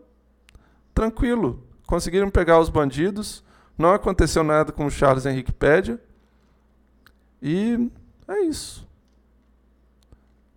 [0.94, 1.64] tranquilo.
[1.88, 3.44] Conseguiram pegar os bandidos,
[3.78, 6.00] não aconteceu nada com o Charles Henrique Pédia,
[7.42, 7.90] e
[8.28, 8.88] é isso.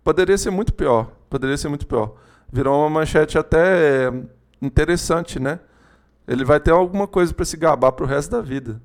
[0.05, 1.11] Poderia ser muito pior.
[1.31, 2.15] Poderia ser muito pior.
[2.51, 4.11] Virou uma manchete até
[4.61, 5.59] interessante, né?
[6.27, 8.79] Ele vai ter alguma coisa para se gabar pro resto da vida.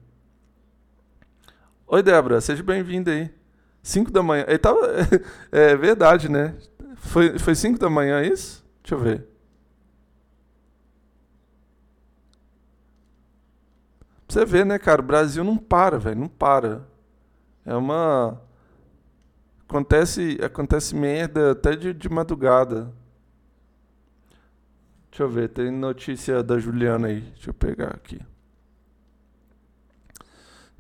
[1.87, 3.31] Oi, Débora, seja bem-vinda aí.
[3.83, 4.47] 5 da manhã.
[4.49, 4.81] Ele tava.
[5.53, 6.55] É verdade, né?
[6.97, 8.65] Foi 5 da manhã isso?
[8.83, 9.27] Deixa eu ver.
[14.27, 15.03] Pra você ver, né, cara?
[15.03, 16.19] O Brasil não para, velho.
[16.19, 16.89] Não para.
[17.67, 18.41] É uma.
[19.71, 22.93] Acontece, acontece merda até de, de madrugada.
[25.09, 27.21] Deixa eu ver, tem notícia da Juliana aí.
[27.21, 28.21] Deixa eu pegar aqui.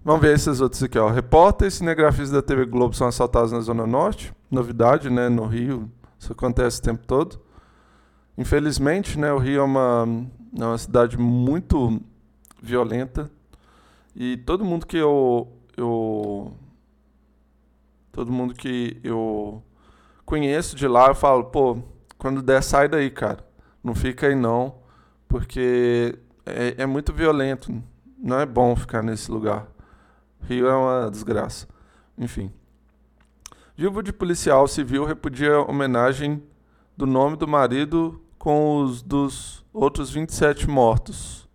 [0.02, 1.08] Vamos ver esses outros aqui, ó.
[1.08, 4.34] Repórteres e cinegrafistas da TV Globo são assaltados na Zona Norte.
[4.50, 5.28] Novidade, né?
[5.28, 5.88] No Rio,
[6.18, 7.40] isso acontece o tempo todo.
[8.36, 9.32] Infelizmente, né?
[9.32, 10.26] O Rio é uma,
[10.58, 12.02] é uma cidade muito
[12.60, 13.30] violenta.
[14.16, 16.56] E todo mundo que eu, eu
[18.12, 19.62] Todo mundo que eu
[20.24, 21.78] conheço de lá, eu falo, pô,
[22.18, 23.44] quando der, sai daí, cara.
[23.82, 24.74] Não fica aí não,
[25.28, 27.82] porque é, é muito violento.
[28.18, 29.66] Não é bom ficar nesse lugar.
[30.42, 31.66] Rio é uma desgraça.
[32.18, 32.52] Enfim.
[33.76, 36.42] Viúvo de policial civil repudia homenagem
[36.96, 41.48] do nome do marido com os dos outros 27 mortos.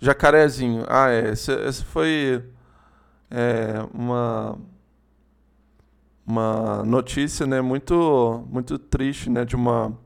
[0.00, 0.84] Jacarezinho.
[0.88, 1.30] Ah, é.
[1.30, 2.44] Essa foi
[3.30, 4.58] é, uma
[6.26, 9.96] uma notícia, né, muito muito triste, né, de uma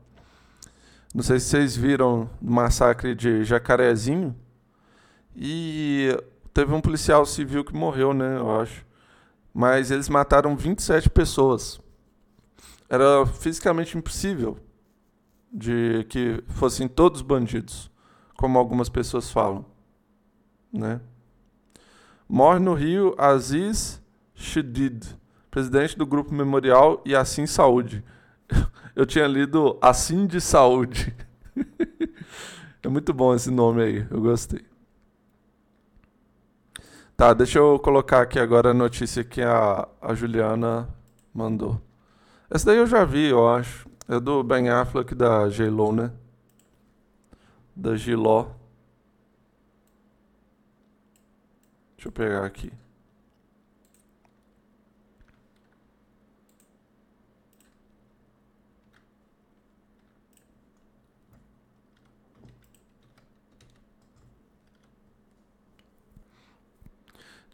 [1.13, 4.35] não sei se vocês viram o massacre de Jacarezinho
[5.35, 6.09] e
[6.53, 8.85] teve um policial civil que morreu, né, eu acho.
[9.53, 11.79] Mas eles mataram 27 pessoas.
[12.89, 14.57] Era fisicamente impossível
[15.51, 17.89] de que fossem todos bandidos,
[18.35, 19.65] como algumas pessoas falam,
[20.71, 21.01] né?
[22.29, 24.01] Morre no Rio Aziz
[24.35, 25.17] Shedid
[25.57, 28.03] presidente do Grupo Memorial e Assim Saúde.
[28.95, 31.15] Eu tinha lido Assim de Saúde.
[32.83, 34.63] é muito bom esse nome aí, eu gostei.
[37.15, 40.87] Tá, deixa eu colocar aqui agora a notícia que a, a Juliana
[41.33, 41.81] mandou.
[42.51, 43.89] Essa daí eu já vi, eu acho.
[44.07, 46.11] É do Ben Affleck da J-Lo, né?
[47.75, 48.51] Da Giló.
[51.95, 52.71] Deixa eu pegar aqui.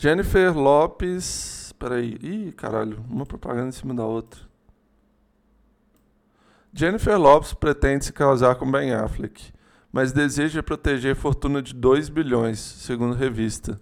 [0.03, 1.73] Jennifer Lopes.
[1.79, 2.17] Peraí.
[2.21, 3.05] Ih, caralho.
[3.09, 4.41] Uma propaganda em cima da outra.
[6.73, 9.53] Jennifer Lopes pretende se casar com Ben Affleck,
[9.93, 13.79] mas deseja proteger fortuna de 2 bilhões, segundo revista.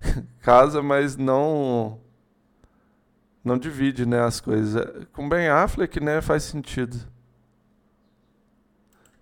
[0.42, 2.02] Casa, mas não
[3.42, 4.84] não divide, né, as coisas.
[5.14, 6.98] Com Ben Affleck, né, faz sentido.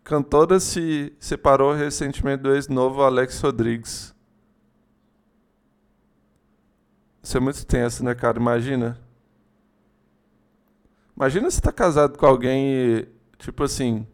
[0.02, 4.13] Cantora se separou recentemente do ex-novo Alex Rodrigues.
[7.24, 8.38] Isso é muito tenso, né, cara?
[8.38, 9.00] Imagina.
[11.16, 13.08] Imagina você tá casado com alguém e,
[13.38, 14.06] tipo assim,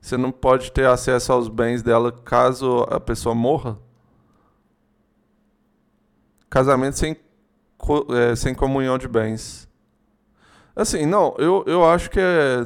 [0.00, 3.76] você não pode ter acesso aos bens dela caso a pessoa morra.
[6.48, 7.16] Casamento sem,
[8.10, 9.68] é, sem comunhão de bens.
[10.76, 12.64] Assim, não, eu, eu acho que é.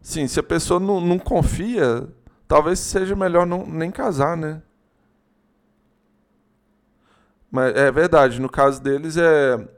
[0.00, 2.08] Sim, se a pessoa não, não confia,
[2.48, 4.62] talvez seja melhor não, nem casar, né?
[7.50, 9.68] Mas é verdade, no caso deles é,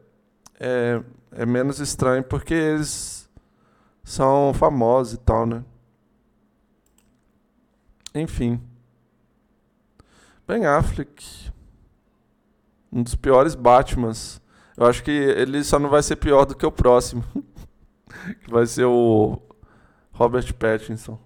[0.60, 1.02] é,
[1.32, 3.30] é menos estranho porque eles
[4.04, 5.64] são famosos e tal, né?
[8.14, 8.60] Enfim.
[10.46, 11.50] Ben Affleck.
[12.92, 14.40] Um dos piores Batmans.
[14.76, 17.24] Eu acho que ele só não vai ser pior do que o próximo.
[18.44, 19.40] que vai ser o
[20.12, 21.18] Robert Pattinson.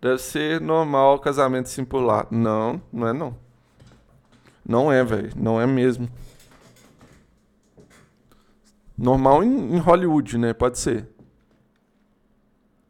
[0.00, 2.26] Deve ser normal casamento simpular.
[2.30, 3.49] Não, não é não.
[4.66, 5.32] Não é, velho.
[5.36, 6.08] Não é mesmo.
[8.96, 10.52] Normal em, em, Hollywood, né?
[10.52, 11.08] Pode ser.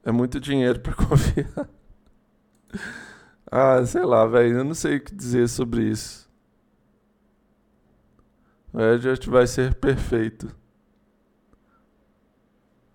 [0.05, 1.69] É muito dinheiro para confiar.
[3.51, 4.59] ah, sei lá, velho.
[4.59, 6.29] Eu não sei o que dizer sobre isso.
[8.73, 10.55] O Edward vai ser perfeito.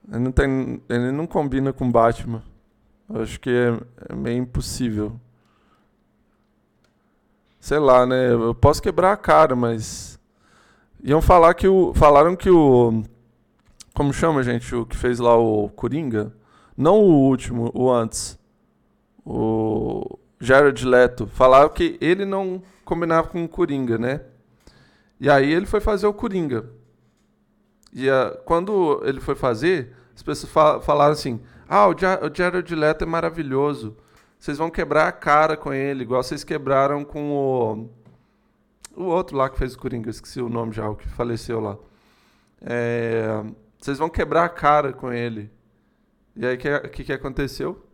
[0.07, 2.43] Ele não, tem, ele não combina com Batman.
[3.09, 5.19] Eu acho que é, é meio impossível
[7.65, 8.31] sei lá, né?
[8.31, 10.19] Eu posso quebrar a cara, mas
[11.03, 13.01] iam falar que o falaram que o
[13.91, 16.31] como chama, gente, o que fez lá o Coringa?
[16.77, 18.37] Não o último, o antes.
[19.25, 21.25] O Jared Leto.
[21.25, 24.21] Falaram que ele não combinava com o Coringa, né?
[25.19, 26.69] E aí ele foi fazer o Coringa.
[27.91, 32.31] E uh, quando ele foi fazer, as pessoas fal falaram assim: Ah, o, ja o
[32.31, 33.97] Jared Leto é maravilhoso.
[34.45, 37.89] Vocês vão quebrar a cara com ele, igual vocês quebraram com o.
[38.95, 41.79] O outro lá que fez o Coringa, esqueci o nome já, o que faleceu lá.
[42.61, 43.43] É,
[43.79, 45.49] vocês vão quebrar a cara com ele.
[46.35, 47.87] E aí o que, que, que aconteceu?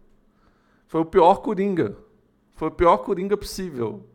[0.87, 1.95] Foi o pior Coringa.
[2.53, 4.05] Foi o pior Coringa possível.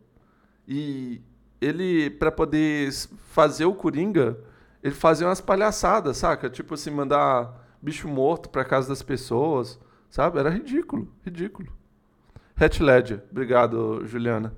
[0.69, 1.23] E
[1.59, 2.93] ele, para poder
[3.31, 4.39] fazer o Coringa,
[4.83, 6.51] ele fazia umas palhaçadas, saca?
[6.51, 9.81] Tipo assim, mandar bicho morto pra casa das pessoas,
[10.11, 10.39] sabe?
[10.39, 11.75] Era ridículo, ridículo.
[12.59, 13.23] Hatch Ledger.
[13.31, 14.55] Obrigado, Juliana.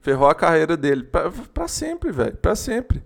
[0.00, 3.02] Ferrou a carreira dele para sempre, velho, para sempre.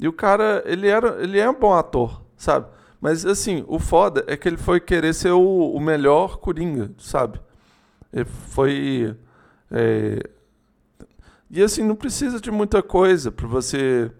[0.00, 2.66] E o cara, ele era, ele é um bom ator, sabe?
[3.00, 7.40] Mas assim, o foda é que ele foi querer ser o, o melhor Coringa, sabe?
[8.12, 9.16] Ele foi
[9.70, 10.20] é...
[11.50, 14.10] E assim, não precisa de muita coisa para você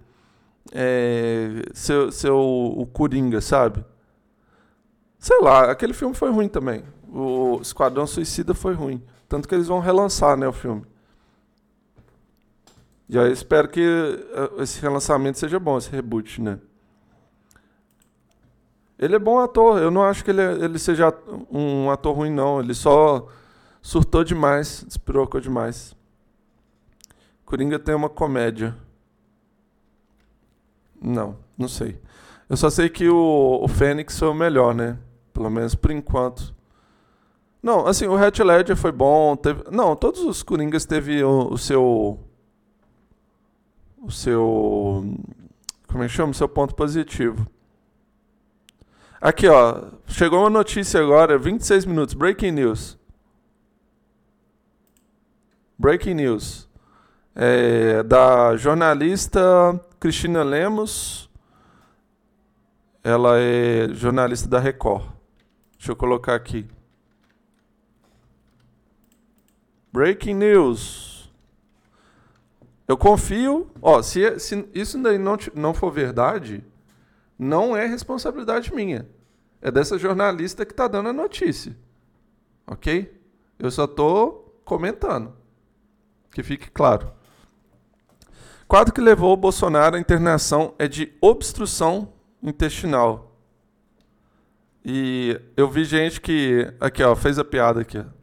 [0.73, 3.85] é, ser, ser o, o Coringa, sabe?
[5.19, 9.03] Sei lá, aquele filme foi ruim também o Esquadrão Suicida foi ruim.
[9.29, 10.85] Tanto que eles vão relançar né, o filme.
[13.09, 16.59] E aí espero que eh, esse relançamento seja bom, esse reboot, né?
[18.99, 21.15] Ele é bom ator, eu não acho que ele, é, ele seja
[21.51, 22.61] um ator ruim, não.
[22.61, 23.29] Ele só
[23.81, 25.97] surtou demais, despirocou demais.
[27.45, 28.77] Coringa tem uma comédia.
[31.01, 31.99] Não, não sei.
[32.49, 34.99] Eu só sei que o, o Fênix foi o melhor, né?
[35.33, 36.58] Pelo menos por enquanto.
[37.63, 39.37] Não, assim, o Hatch Ledger foi bom.
[39.37, 42.19] Teve, não, todos os Coringas teve o, o, seu.
[44.01, 45.05] O seu.
[45.89, 46.31] Como é que chama?
[46.31, 47.47] O seu ponto positivo.
[49.21, 49.89] Aqui, ó.
[50.07, 52.15] Chegou uma notícia agora, 26 minutos.
[52.15, 52.97] Breaking news.
[55.77, 56.69] Breaking news.
[57.35, 59.41] É, da jornalista
[59.99, 61.29] Cristina Lemos.
[63.03, 65.05] Ela é jornalista da Record.
[65.77, 66.69] Deixa eu colocar aqui.
[69.99, 71.29] Breaking news.
[72.87, 73.69] Eu confio.
[73.83, 76.63] Ó, se, se isso daí não, não for verdade,
[77.37, 79.09] não é responsabilidade minha.
[79.61, 81.77] É dessa jornalista que está dando a notícia.
[82.65, 83.13] Ok?
[83.59, 85.33] Eu só estou comentando.
[86.31, 87.11] Que fique claro.
[88.69, 93.37] Quadro que levou o Bolsonaro à internação é de obstrução intestinal.
[94.85, 96.73] E eu vi gente que.
[96.79, 97.99] Aqui, ó, fez a piada aqui.
[97.99, 98.18] Ó.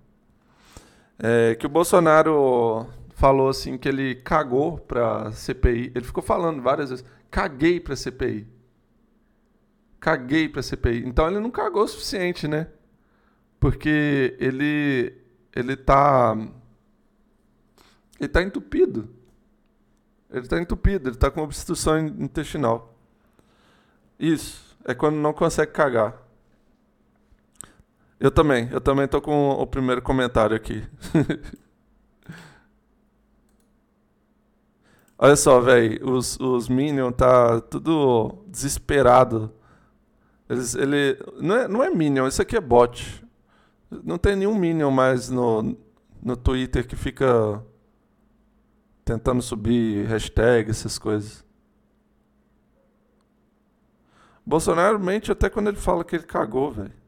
[1.18, 5.92] É, que o Bolsonaro falou assim que ele cagou para CPI.
[5.96, 8.48] Ele ficou falando várias vezes: caguei para CPI.
[10.00, 11.08] Caguei para CPI.
[11.08, 12.68] Então ele não cagou o suficiente, né?
[13.60, 15.16] Porque ele
[15.56, 16.38] ele tá
[18.20, 19.10] ele tá entupido.
[20.30, 22.94] Ele tá entupido, ele tá com obstrução intestinal.
[24.20, 26.25] Isso, é quando não consegue cagar.
[28.20, 30.84] Eu também, eu também tô com o primeiro comentário aqui.
[35.18, 39.54] Olha só, velho, os, os Minions tá tudo desesperado
[40.50, 43.24] Eles, ele, não, é, não é Minion, isso aqui é bot.
[44.04, 45.78] Não tem nenhum Minion mais no,
[46.22, 47.64] no Twitter que fica
[49.06, 51.46] tentando subir hashtag, essas coisas.
[54.46, 57.05] Bolsonaro mente até quando ele fala que ele cagou, velho.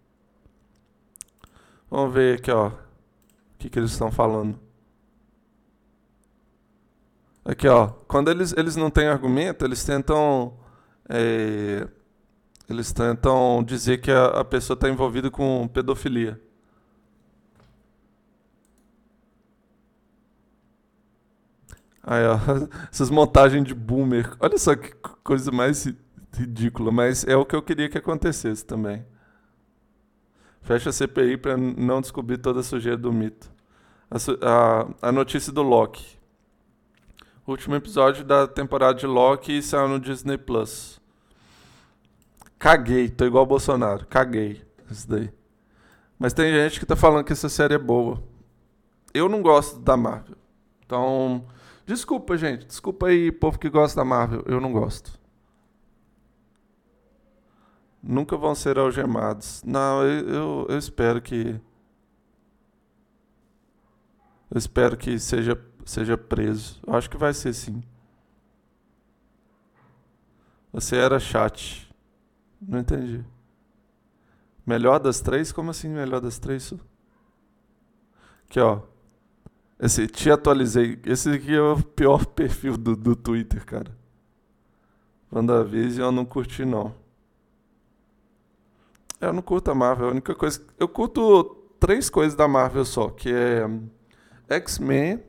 [1.90, 2.68] Vamos ver aqui, ó.
[2.68, 2.74] O
[3.58, 4.60] que, que eles estão falando.
[7.46, 7.88] Aqui, ó.
[8.08, 10.54] Quando eles, eles não têm argumento, eles tentam.
[11.10, 11.88] É,
[12.70, 16.40] eles tentam dizer que a, a pessoa está envolvida com pedofilia.
[22.04, 22.38] Aí, ó,
[22.92, 24.36] essas montagens de boomer.
[24.40, 25.88] Olha só que coisa mais
[26.34, 29.06] ridícula, mas é o que eu queria que acontecesse também.
[30.68, 33.50] Fecha a CPI para não descobrir toda a sujeira do mito.
[34.12, 36.20] A, a, a, notícia do Loki.
[37.48, 41.00] último episódio da temporada de Loki saiu no Disney Plus.
[42.60, 44.06] Caguei, tô igual o Bolsonaro.
[44.08, 44.62] Caguei.
[44.92, 45.32] Isso daí.
[46.20, 48.22] Mas tem gente que tá falando que essa série é boa.
[49.14, 50.36] Eu não gosto da Marvel.
[50.86, 51.46] Então,
[51.86, 52.66] desculpa, gente.
[52.66, 54.44] Desculpa aí, povo que gosta da Marvel.
[54.46, 55.18] Eu não gosto
[58.02, 59.64] nunca vão ser algemados.
[59.64, 61.60] Não, eu, eu, eu espero que.
[64.50, 66.80] Eu espero que seja, seja preso.
[66.86, 67.84] Eu acho que vai ser sim.
[70.72, 71.92] Você era chat.
[72.62, 73.24] Não entendi.
[74.66, 75.52] Melhor das três?
[75.52, 76.74] Como assim melhor das três?
[78.50, 78.82] Aqui, ó.
[79.80, 81.00] Esse, te atualizei.
[81.06, 83.96] Esse aqui é o pior perfil do, do Twitter, cara.
[85.32, 86.94] WandaVision eu não curti, não.
[89.20, 90.08] Eu não curto a Marvel.
[90.08, 90.66] A única coisa.
[90.80, 91.44] Eu curto
[91.80, 93.68] três coisas da Marvel só, que é
[94.50, 95.24] X-Men,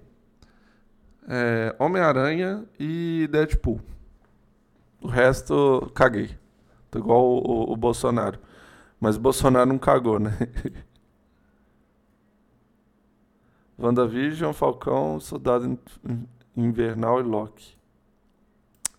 [1.29, 3.81] é, Homem-Aranha e Deadpool.
[5.01, 6.37] O resto, caguei.
[6.91, 8.39] Tô igual o, o, o Bolsonaro.
[9.01, 10.37] Mas o Bolsonaro não cagou, né?
[13.79, 15.79] WandaVision, Falcão, Soldado
[16.57, 17.79] Invernal e Loki.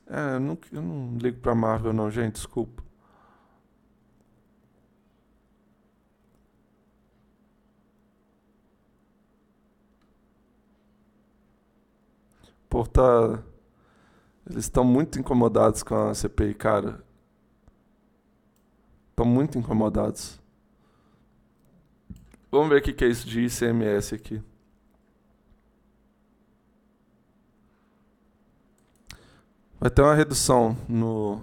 [0.08, 2.82] É, eu não, eu não ligo pra Marvel não, gente, desculpa.
[12.70, 13.44] Pô, tá.
[14.50, 17.04] Eles estão muito incomodados com a CPI, cara.
[19.10, 20.40] Estão muito incomodados.
[22.52, 24.42] Vamos ver o que é isso de ICMS aqui.
[29.80, 31.42] Vai ter uma redução no,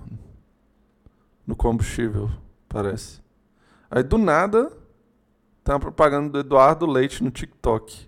[1.47, 2.31] no combustível,
[2.69, 3.23] parece.
[3.91, 4.71] Aí do nada,
[5.65, 8.06] tem uma propaganda do Eduardo Leite no TikTok.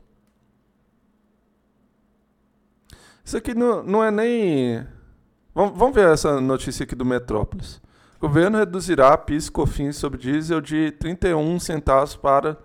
[3.28, 4.86] Isso aqui não, não é nem.
[5.54, 7.78] Vamos, vamos ver essa notícia aqui do Metrópolis.
[8.18, 12.56] Governo reduzirá PIS COFINS sobre diesel de 31 centavos para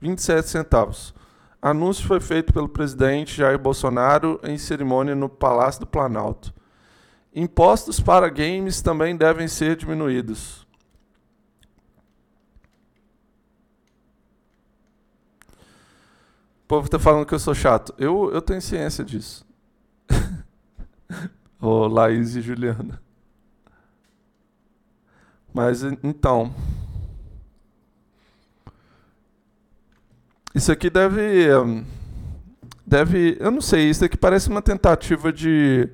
[0.00, 1.14] 27 centavos.
[1.62, 6.52] Anúncio foi feito pelo presidente Jair Bolsonaro em cerimônia no Palácio do Planalto.
[7.32, 10.66] Impostos para games também devem ser diminuídos.
[16.64, 17.94] O povo está falando que eu sou chato.
[17.96, 19.46] Eu, eu tenho ciência disso.
[21.60, 23.00] Ô, Laís e Juliana.
[25.52, 26.54] Mas então.
[30.54, 31.48] Isso aqui deve.
[32.86, 33.36] Deve.
[33.40, 35.88] Eu não sei, isso aqui parece uma tentativa de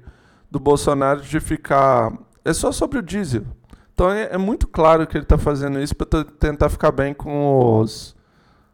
[0.51, 2.13] do Bolsonaro de ficar.
[2.45, 3.45] É só sobre o diesel.
[3.93, 7.81] Então é, é muito claro que ele está fazendo isso para tentar ficar bem com
[7.81, 8.15] os,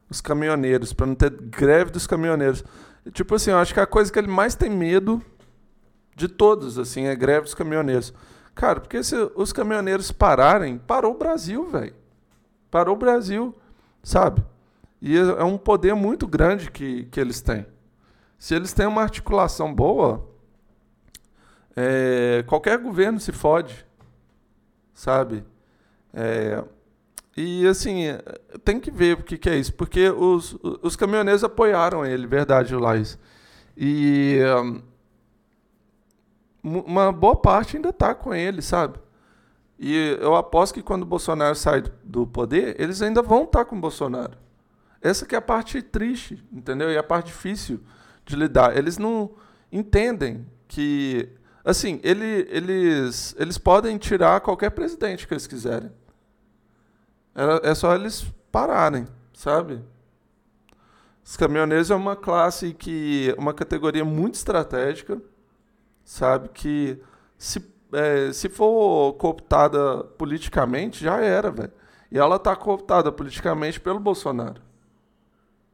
[0.08, 2.64] os caminhoneiros, para não ter greve dos caminhoneiros.
[3.12, 5.22] Tipo assim, eu acho que a coisa que ele mais tem medo
[6.20, 8.12] de todos, assim, é greve dos caminhoneiros.
[8.54, 11.94] Cara, porque se os caminhoneiros pararem, parou o Brasil, velho.
[12.70, 13.54] Parou o Brasil,
[14.02, 14.44] sabe?
[15.00, 17.66] E é, é um poder muito grande que, que eles têm.
[18.38, 20.28] Se eles têm uma articulação boa,
[21.74, 23.86] é, qualquer governo se fode,
[24.92, 25.42] sabe?
[26.12, 26.62] É,
[27.34, 28.04] e assim,
[28.62, 32.74] tem que ver o que, que é isso, porque os, os caminhoneiros apoiaram ele, verdade,
[32.74, 33.18] Laís.
[33.76, 34.82] E um,
[36.62, 38.98] uma boa parte ainda está com ele, sabe?
[39.78, 43.64] E eu aposto que quando o Bolsonaro sai do poder, eles ainda vão estar tá
[43.64, 44.36] com o Bolsonaro.
[45.00, 46.90] Essa que é a parte triste, entendeu?
[46.90, 47.80] E a parte difícil
[48.26, 48.76] de lidar.
[48.76, 49.30] Eles não
[49.72, 51.30] entendem que,
[51.64, 55.90] assim, ele, eles, eles podem tirar qualquer presidente que eles quiserem.
[57.34, 59.82] É, é só eles pararem, sabe?
[61.24, 65.22] Os caminhoneiros é uma classe que, uma categoria muito estratégica
[66.10, 66.48] sabe?
[66.48, 66.98] Que
[67.38, 67.60] se
[67.92, 71.72] é, se for cooptada politicamente, já era, velho.
[72.10, 74.60] E ela tá cooptada politicamente pelo Bolsonaro.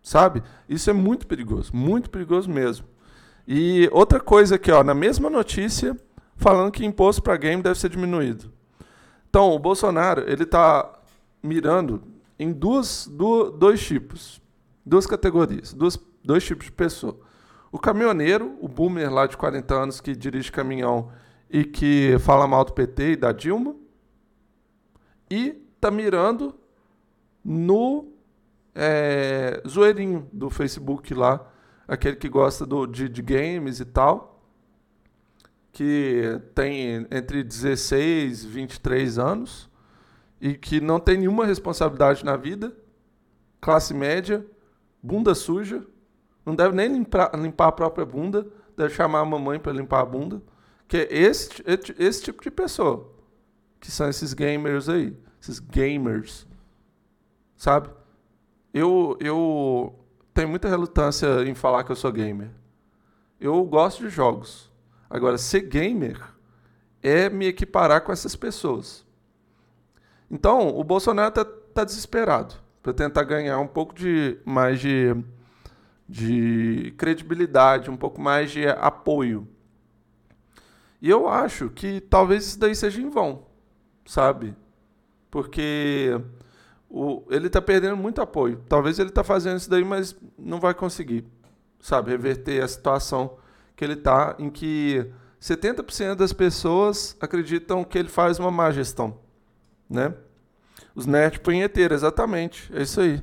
[0.02, 0.42] Sabe?
[0.68, 2.86] Isso é muito perigoso, muito perigoso mesmo.
[3.48, 5.96] E outra coisa aqui, ó, na mesma notícia,
[6.36, 8.52] falando que imposto para game deve ser diminuído.
[9.28, 11.00] Então, o Bolsonaro, ele está
[11.42, 12.02] mirando
[12.38, 14.40] em duas, duas, dois tipos,
[14.84, 17.25] duas categorias, duas, dois tipos de pessoa.
[17.76, 21.12] O caminhoneiro, o boomer lá de 40 anos que dirige caminhão
[21.50, 23.76] e que fala mal do PT e da Dilma,
[25.30, 26.58] e tá mirando
[27.44, 28.14] no
[28.74, 31.52] é, zoeirinho do Facebook lá,
[31.86, 34.42] aquele que gosta do, de, de games e tal,
[35.70, 39.68] que tem entre 16 e 23 anos
[40.40, 42.74] e que não tem nenhuma responsabilidade na vida,
[43.60, 44.46] classe média,
[45.02, 45.86] bunda suja,
[46.46, 50.06] não deve nem limpar, limpar a própria bunda, deve chamar a mamãe para limpar a
[50.06, 50.40] bunda,
[50.86, 51.50] que é esse,
[51.98, 53.12] esse tipo de pessoa,
[53.80, 56.46] que são esses gamers aí, esses gamers,
[57.56, 57.90] sabe?
[58.72, 59.98] Eu, eu
[60.32, 62.50] tenho muita relutância em falar que eu sou gamer.
[63.40, 64.70] Eu gosto de jogos.
[65.10, 66.20] Agora, ser gamer
[67.02, 69.04] é me equiparar com essas pessoas.
[70.30, 75.14] Então, o Bolsonaro está tá desesperado para tentar ganhar um pouco de mais de,
[76.08, 79.46] de credibilidade, um pouco mais de apoio.
[81.00, 83.46] E eu acho que talvez isso daí seja em vão,
[84.04, 84.54] sabe?
[85.30, 86.20] Porque
[86.88, 88.62] o, ele está perdendo muito apoio.
[88.68, 91.24] Talvez ele está fazendo isso daí, mas não vai conseguir,
[91.80, 92.10] sabe?
[92.10, 93.36] Reverter a situação
[93.74, 99.26] que ele está, em que 70% das pessoas acreditam que ele faz uma má gestão
[99.88, 100.12] né?
[100.94, 102.70] Os nerd punheteiros, exatamente.
[102.74, 103.22] É isso aí.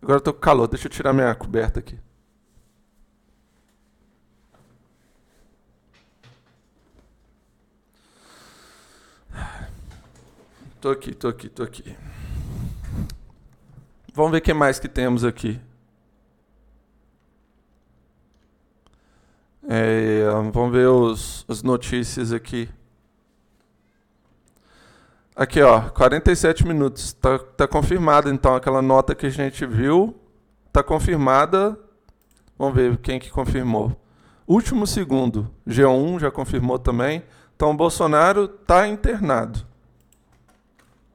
[0.00, 1.98] Agora eu tô com calor, deixa eu tirar minha coberta aqui.
[10.80, 11.94] Tô aqui, tô aqui, tô aqui.
[14.14, 15.60] Vamos ver o que mais que temos aqui.
[19.68, 22.66] É, vamos ver os, as notícias aqui.
[25.36, 27.12] Aqui, ó, 47 minutos.
[27.12, 30.18] Tá, tá confirmada, então, aquela nota que a gente viu.
[30.72, 31.78] Tá confirmada.
[32.58, 33.94] Vamos ver quem que confirmou.
[34.46, 35.50] Último segundo.
[35.68, 37.22] G1 já confirmou também.
[37.54, 39.68] Então, Bolsonaro tá internado.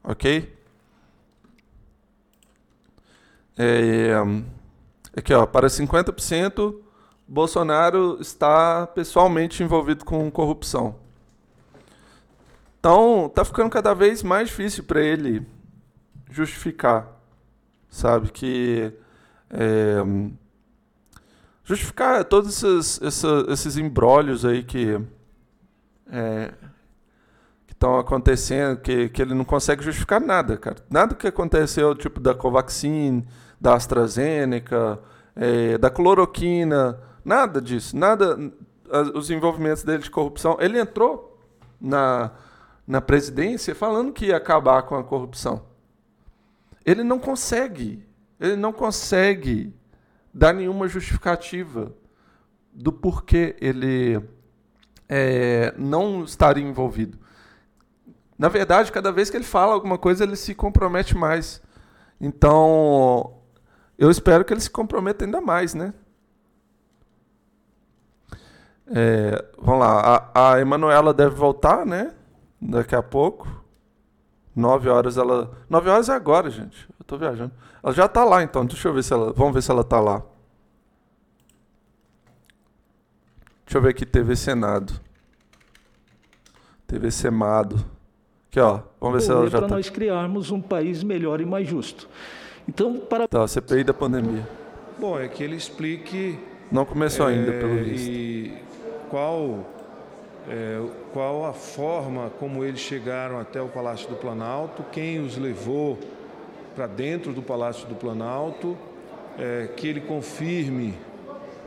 [0.07, 0.55] Ok?
[3.57, 4.11] É,
[5.17, 6.79] aqui, ó, para 50%,
[7.27, 10.95] Bolsonaro está pessoalmente envolvido com corrupção.
[12.79, 15.43] Então, tá ficando cada vez mais difícil para ele
[16.29, 17.19] justificar,
[17.89, 18.31] sabe?
[18.31, 18.93] Que.
[19.49, 19.95] É,
[21.63, 23.77] justificar todos esses, esses, esses
[24.45, 25.01] aí que.
[26.11, 26.53] É,
[27.85, 30.77] estão acontecendo, que, que ele não consegue justificar nada, cara.
[30.89, 33.25] Nada que aconteceu, tipo da Covaxin,
[33.61, 34.99] da AstraZeneca,
[35.35, 38.37] é, da cloroquina, nada disso, nada,
[39.13, 40.57] os envolvimentos dele de corrupção.
[40.59, 41.39] Ele entrou
[41.79, 42.31] na,
[42.87, 45.63] na presidência falando que ia acabar com a corrupção.
[46.83, 48.03] Ele não consegue,
[48.39, 49.73] ele não consegue
[50.33, 51.93] dar nenhuma justificativa
[52.73, 54.19] do porquê ele
[55.07, 57.24] é, não estaria envolvido.
[58.37, 61.61] Na verdade, cada vez que ele fala alguma coisa, ele se compromete mais.
[62.19, 63.37] Então,
[63.97, 65.93] eu espero que ele se comprometa ainda mais, né?
[68.87, 72.13] É, vamos lá, a, a Emanuela deve voltar, né?
[72.69, 73.47] daqui a pouco.
[74.55, 75.55] Nove horas ela.
[75.69, 76.87] Nove horas é agora, gente.
[76.97, 77.51] Eu tô viajando.
[77.83, 78.65] Ela já tá lá então.
[78.65, 79.33] Deixa eu ver se ela.
[79.33, 80.23] Vamos ver se ela tá lá.
[83.65, 84.99] Deixa eu ver aqui, TV Senado.
[86.87, 87.94] TV Semado.
[88.55, 88.79] Aqui, ó.
[89.01, 89.75] Vamos ver se ela já para tá.
[89.75, 92.07] nós criarmos um país melhor e mais justo.
[92.65, 93.27] Então, para.
[93.27, 94.47] Tá, CPI da pandemia.
[94.97, 96.39] Bom, é que ele explique.
[96.71, 98.09] Não começou é, ainda, pelo visto.
[98.09, 98.53] E
[99.09, 99.59] qual
[100.47, 100.81] é,
[101.11, 105.99] qual a forma como eles chegaram até o Palácio do Planalto, quem os levou
[106.77, 108.77] para dentro do Palácio do Planalto,
[109.37, 110.93] é, que ele confirme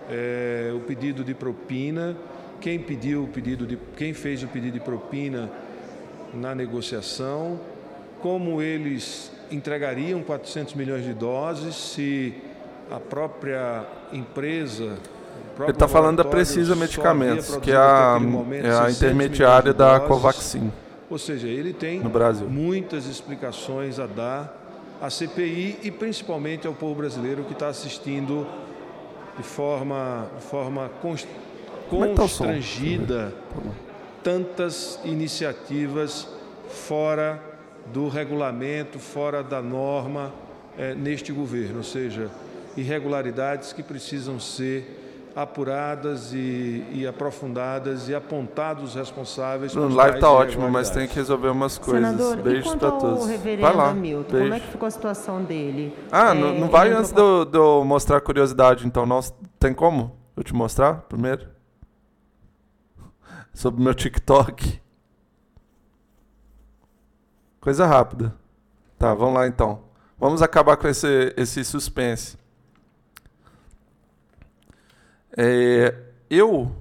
[0.09, 2.16] é, o pedido de propina,
[2.62, 5.51] quem pediu o pedido de, quem fez o pedido de propina
[6.35, 7.59] na negociação,
[8.20, 12.35] como eles entregariam 400 milhões de doses se
[12.91, 14.97] a própria empresa
[15.61, 18.18] ele está falando da Precisa Medicamentos, que é a,
[18.62, 20.70] é a intermediária da Covaxin.
[21.11, 22.49] Ou seja, ele tem no Brasil.
[22.49, 24.55] muitas explicações a dar
[25.01, 28.47] à CPI e principalmente ao povo brasileiro que está assistindo
[29.37, 33.33] de forma, de forma é tá constrangida
[34.23, 36.29] tantas iniciativas
[36.69, 37.43] fora
[37.93, 40.33] do regulamento, fora da norma
[40.77, 42.31] é, neste governo, ou seja,
[42.77, 44.99] irregularidades que precisam ser
[45.35, 49.75] apuradas e, e, aprofundadas e apontados os responsáveis.
[49.77, 52.11] O live está ótimo, mas tem que resolver umas coisas.
[52.11, 53.25] Senador, Beijos para todos.
[53.25, 53.91] O reverendo vai lá.
[53.91, 54.45] Hamilton, Beijo.
[54.45, 55.95] como é que ficou a situação dele?
[56.11, 59.07] Ah, é, não, não vai antes de eu, mostrar curiosidade, então.
[59.07, 59.21] Não,
[59.61, 61.57] tem como eu te mostrar primeiro?
[63.59, 64.80] Sobre meu TikTok.
[67.61, 68.32] Coisa rápida.
[68.96, 69.82] Tá, vamos lá então.
[70.16, 72.38] Vamos acabar com esse, esse suspense.
[75.36, 75.92] É,
[76.30, 76.72] eu,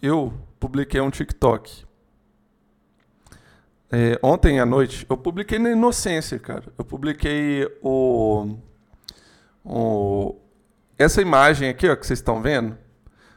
[0.00, 1.84] eu publiquei um TikTok.
[3.90, 6.72] É, ontem à noite, eu publiquei na inocência, cara.
[6.78, 8.56] Eu publiquei o,
[9.62, 10.36] o
[10.96, 12.78] essa imagem aqui, ó, que vocês estão vendo.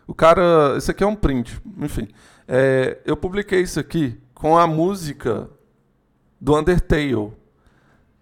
[0.08, 2.08] O cara, isso aqui é um print, enfim.
[2.48, 5.50] É, eu publiquei isso aqui com a música
[6.40, 7.34] do Undertale.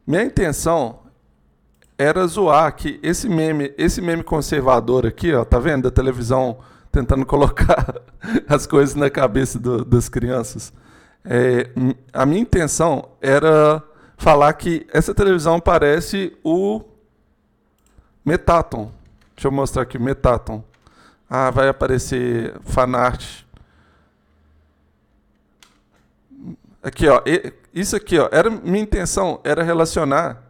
[0.06, 1.00] Minha intenção
[1.98, 5.84] era zoar que esse meme, esse meme conservador aqui, ó, tá vendo?
[5.84, 6.58] Da televisão
[6.92, 8.02] tentando colocar
[8.48, 10.74] as coisas na cabeça do, das crianças.
[11.26, 11.70] É,
[12.12, 13.82] a minha intenção era
[14.18, 16.82] falar que essa televisão parece o
[18.26, 18.92] Metaton.
[19.36, 20.64] Deixa eu mostrar aqui, Metaton.
[21.30, 23.43] Ah, vai aparecer fanart.
[26.84, 27.22] Aqui, ó.
[27.74, 28.28] Isso aqui, ó.
[28.30, 30.44] Era, minha intenção era relacionar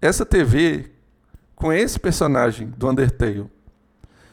[0.00, 0.90] essa TV
[1.54, 3.46] com esse personagem do Undertale.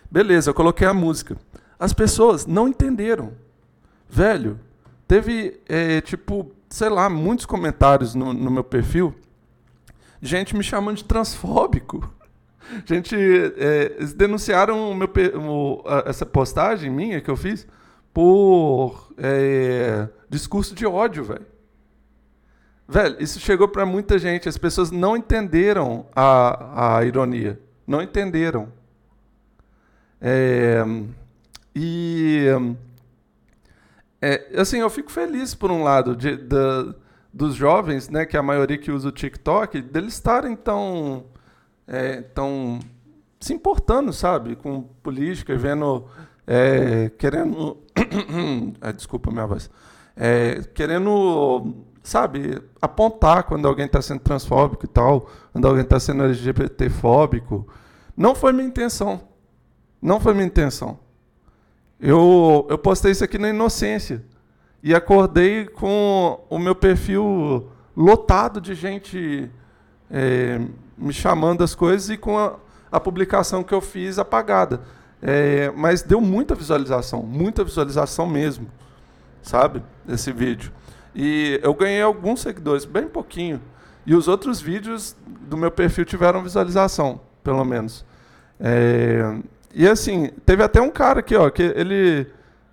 [0.09, 1.35] Beleza, eu coloquei a música.
[1.77, 3.33] As pessoas não entenderam.
[4.09, 4.57] Velho,
[5.05, 9.13] teve, é, tipo, sei lá, muitos comentários no, no, meu perfil.
[10.21, 12.09] Gente me chamando de transfóbico.
[12.85, 15.09] Gente, é, eles denunciaram o meu,
[15.41, 17.67] o, a, essa postagem minha que eu fiz
[18.15, 21.45] por é, discurso de ódio, velho.
[22.87, 24.47] Velho, isso chegou para muita gente.
[24.47, 27.59] As pessoas não entenderam a, a ironia.
[27.85, 28.71] Não entenderam.
[30.21, 30.81] É,
[31.75, 32.45] e.
[34.21, 36.95] É, assim, eu fico feliz, por um lado, de, de,
[37.33, 41.25] dos jovens, né, que é a maioria que usa o TikTok, deles estarem tão,
[41.85, 42.79] é, tão
[43.41, 46.07] se importando, sabe, com política, vendo,
[46.47, 47.77] é, querendo,
[48.81, 49.69] ah, desculpa minha voz,
[50.15, 56.23] é, querendo sabe, apontar quando alguém está sendo transfóbico e tal, quando alguém está sendo
[56.23, 57.67] LGBTfóbico.
[58.15, 59.21] Não foi minha intenção.
[60.01, 60.99] Não foi minha intenção.
[61.99, 64.23] Eu, eu postei isso aqui na inocência.
[64.83, 69.49] E acordei com o meu perfil lotado de gente
[70.11, 70.61] é,
[70.95, 72.55] me chamando as coisas e com a,
[72.91, 74.81] a publicação que eu fiz apagada.
[75.27, 78.67] É, mas deu muita visualização, muita visualização mesmo,
[79.41, 79.81] sabe?
[80.07, 80.71] Esse vídeo.
[81.15, 83.59] E eu ganhei alguns seguidores, bem pouquinho.
[84.05, 88.05] E os outros vídeos do meu perfil tiveram visualização, pelo menos.
[88.59, 89.39] É,
[89.73, 92.27] e assim, teve até um cara aqui, ó, que ele,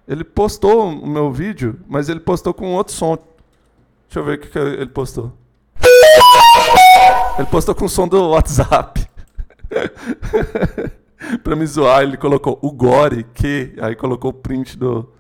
[0.07, 3.17] ele postou o meu vídeo, mas ele postou com outro som.
[3.17, 5.33] Deixa eu ver o que, que ele postou.
[7.39, 9.09] Ele postou com o som do WhatsApp.
[11.43, 13.75] pra me zoar, ele colocou o Gore, que.
[13.81, 15.13] Aí colocou o print do,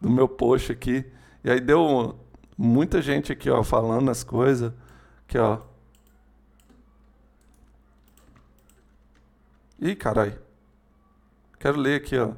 [0.00, 1.04] do meu post aqui.
[1.44, 2.16] E aí deu
[2.62, 4.70] Muita gente aqui, ó, falando as coisas.
[5.26, 5.60] Aqui, ó.
[9.80, 10.38] Ih, carai.
[11.58, 12.32] Quero ler aqui, ó.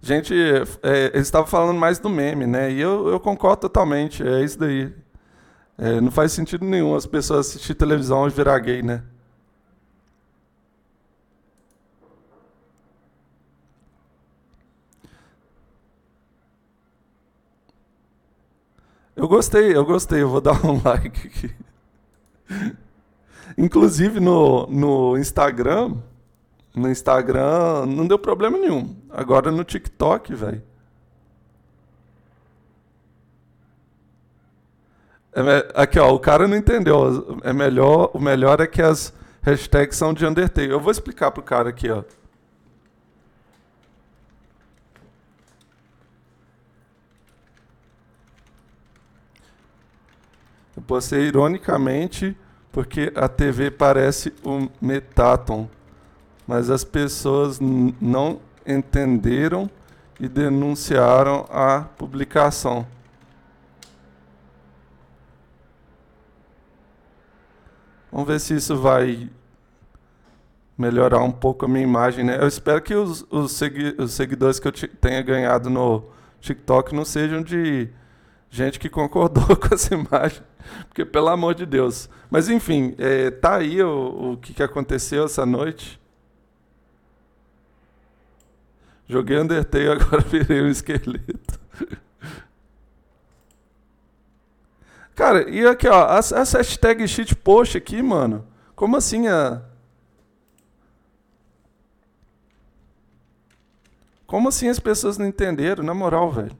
[0.00, 2.70] Gente, é, eles estavam falando mais do meme, né?
[2.70, 4.22] E eu, eu concordo totalmente.
[4.22, 4.94] É isso daí.
[5.76, 9.02] É, não faz sentido nenhum as pessoas assistir televisão e virar gay, né?
[19.16, 21.54] Eu gostei, eu gostei, eu vou dar um like aqui.
[23.56, 25.96] Inclusive no, no Instagram,
[26.74, 28.94] no Instagram não deu problema nenhum.
[29.10, 30.62] Agora no TikTok, velho.
[35.36, 37.40] É, aqui, ó, o cara não entendeu.
[37.42, 39.12] É melhor, o melhor é que as
[39.42, 40.70] hashtags são de Undertale.
[40.70, 42.04] Eu vou explicar pro cara aqui, ó.
[50.76, 52.36] Eu postei ironicamente
[52.70, 55.68] porque a TV parece um Metaton,
[56.46, 59.70] mas as pessoas não entenderam
[60.18, 62.86] e denunciaram a publicação.
[68.14, 69.28] Vamos ver se isso vai
[70.78, 72.38] melhorar um pouco a minha imagem, né?
[72.40, 76.04] Eu espero que os, os, segui os seguidores que eu tenha ganhado no
[76.40, 77.88] TikTok não sejam de
[78.48, 80.44] gente que concordou com essa imagem,
[80.86, 82.08] porque pelo amor de Deus.
[82.30, 86.00] Mas enfim, é, tá aí o, o que, que aconteceu essa noite.
[89.08, 91.58] Joguei Undertale, agora virei um esqueleto.
[95.14, 98.46] Cara, e aqui, ó, essa hashtag shitpost aqui, mano.
[98.74, 99.62] Como assim a.
[104.26, 105.84] Como assim as pessoas não entenderam?
[105.84, 106.56] Na moral, velho.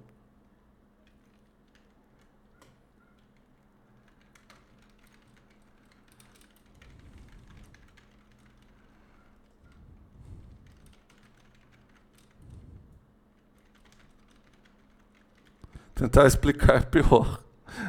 [15.97, 17.44] Tentar explicar é pior.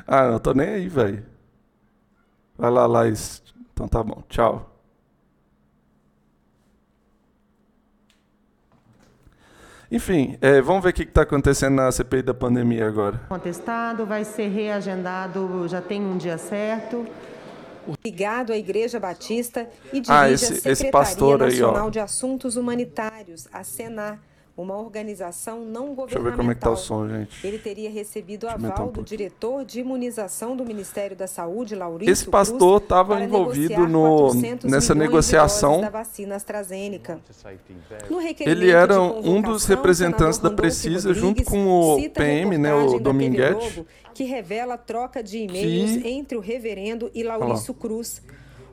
[0.08, 1.26] Ah, não tô nem aí, velho.
[2.58, 3.44] Vai lá, Laís.
[3.74, 4.24] Então tá bom.
[4.30, 4.72] Tchau.
[9.92, 13.22] Enfim, é, vamos ver o que está acontecendo na CPI da pandemia agora.
[13.30, 17.06] Contestado, vai ser reagendado, já tem um dia certo.
[18.04, 23.48] Ligado à Igreja Batista e dirige ah, esse, a Secretaria Nacional aí, de Assuntos Humanitários,
[23.54, 24.20] a Senar
[24.58, 26.06] uma organização não governamental.
[26.06, 27.45] Deixa eu ver como é que tá o som, gente.
[27.45, 32.30] Ele teria recebido aval um do diretor de imunização do Ministério da Saúde, Laurício Esse
[32.30, 34.34] pastor estava envolvido no,
[34.64, 35.82] nessa negociação.
[35.82, 37.20] Da vacina AstraZeneca.
[38.39, 43.86] Ele era um dos representantes da Precisa junto com o PM, né, o Dominguete.
[44.14, 46.08] Que revela troca de e-mails que...
[46.08, 48.22] entre o reverendo e Laurício Cruz.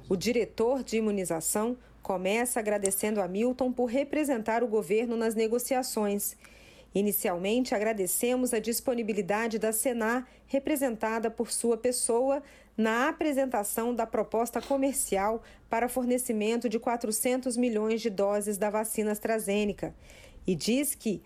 [0.09, 6.37] O diretor de imunização Começa agradecendo a Milton por representar o governo nas negociações.
[6.95, 12.43] Inicialmente, agradecemos a disponibilidade da Senar, representada por sua pessoa,
[12.77, 19.95] na apresentação da proposta comercial para fornecimento de 400 milhões de doses da vacina AstraZeneca.
[20.47, 21.23] E diz que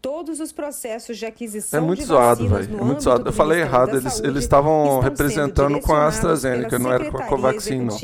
[0.00, 2.78] todos os processos de aquisição é muito de zoado, velho.
[2.78, 3.28] É muito zoado.
[3.28, 3.96] Eu falei errado.
[3.96, 7.96] Eles, eles estavam representando com a AstraZeneca, não era com a Covaxin, não.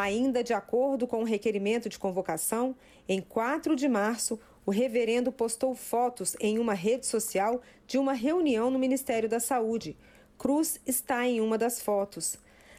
[0.00, 2.76] Ainda de acordo com o requerimento de convocação,
[3.08, 8.70] em 4 de março, o reverendo postou fotos em uma rede social de uma reunião
[8.70, 9.96] no Ministério da Saúde.
[10.38, 12.38] Cruz está em uma das fotos.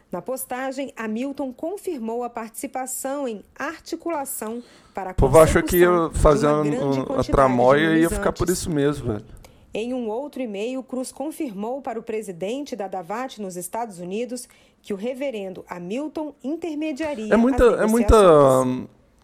[0.09, 4.63] Na postagem, Hamilton confirmou a participação em articulação
[4.93, 8.69] para a O povo achou que ia fazer uma, tramóia e ia ficar por isso
[8.69, 9.25] mesmo, velho.
[9.73, 14.47] Em um outro e-mail, Cruz confirmou para o presidente da Davat nos Estados Unidos
[14.81, 17.33] que o reverendo Hamilton intermediaria.
[17.33, 18.15] É muita, é muita,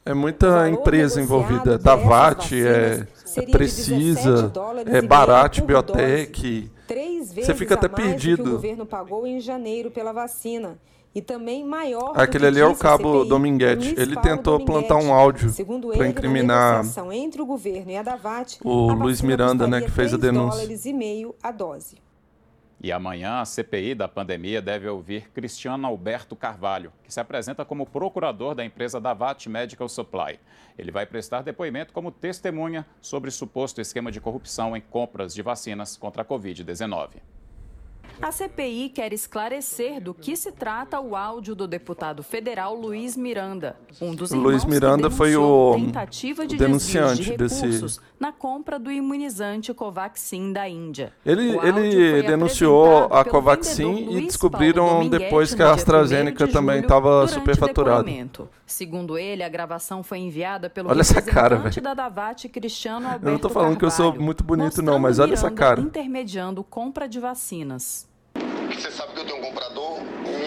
[0.06, 1.80] é muita empresa envolvida.
[1.80, 4.52] Davat é, é Precisa,
[4.86, 6.70] é Barat Biotech.
[7.34, 8.44] Você fica até perdido.
[8.44, 10.78] Que o governo pagou em janeiro pela vacina
[11.16, 13.96] e também maior Aquele ali é o cabo CPI, Dominguete.
[13.98, 15.50] Ele tentou plantar um áudio
[15.96, 20.18] para incriminar entre o governo e a Davat, o Luiz Miranda, né, que fez a
[20.18, 20.68] denúncia.
[20.86, 22.04] e meio a dose.
[22.82, 27.86] E amanhã a CPI da pandemia deve ouvir Cristiano Alberto Carvalho, que se apresenta como
[27.86, 30.38] procurador da empresa Davat Medical Supply.
[30.78, 35.96] Ele vai prestar depoimento como testemunha sobre suposto esquema de corrupção em compras de vacinas
[35.96, 37.22] contra a Covid-19.
[38.22, 43.76] A CPI quer esclarecer do que se trata o áudio do deputado federal Luiz Miranda,
[44.02, 49.74] um dos Luiz Miranda foi o tentativa de denunciante de desse na compra do imunizante
[49.74, 51.14] Covaxin da Índia.
[51.26, 58.10] Ele, ele denunciou a Covaxin e descobriram depois que a AstraZeneca também estava superfaturada.
[58.66, 61.82] Segundo ele, a gravação foi enviada pelo olha essa cara, velho.
[61.82, 64.98] da Davat, Cristiano Alberto Eu não estou falando Carvalho, que eu sou muito bonito não,
[64.98, 65.82] mas olha essa cara.
[65.82, 68.05] intermediando compra de vacinas.
[68.78, 70.00] Você sabe que eu tenho um comprador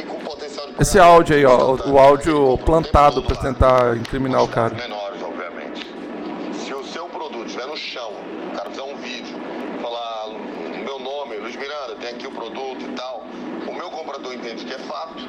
[0.08, 4.74] com potencial de Esse áudio aí, ó, o áudio plantado para tentar incriminar o cara.
[4.74, 5.86] Menores, obviamente.
[6.52, 8.12] Se o seu produto estiver no chão,
[8.52, 9.36] o cara fizer um vídeo,
[9.80, 10.38] falar o
[10.84, 13.24] meu nome, Luiz Miranda, tem aqui o produto e tal,
[13.66, 15.22] o meu comprador entende que é fato,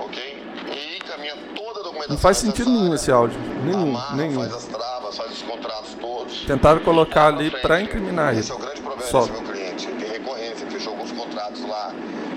[0.00, 0.42] ok?
[0.74, 2.14] E encaminha toda a documentação.
[2.14, 3.38] Não faz sentido nenhum esse áudio.
[3.64, 4.40] Nenhum, amarra, nenhum.
[4.40, 6.44] Faz as travas, faz os contratos todos.
[6.46, 8.40] Tentaram colocar ali para incriminar ele.
[8.40, 9.20] Esse é o grande problema Só.
[9.20, 9.86] desse meu cliente.
[9.86, 11.92] Ele tem recorrência, fechou alguns contratos lá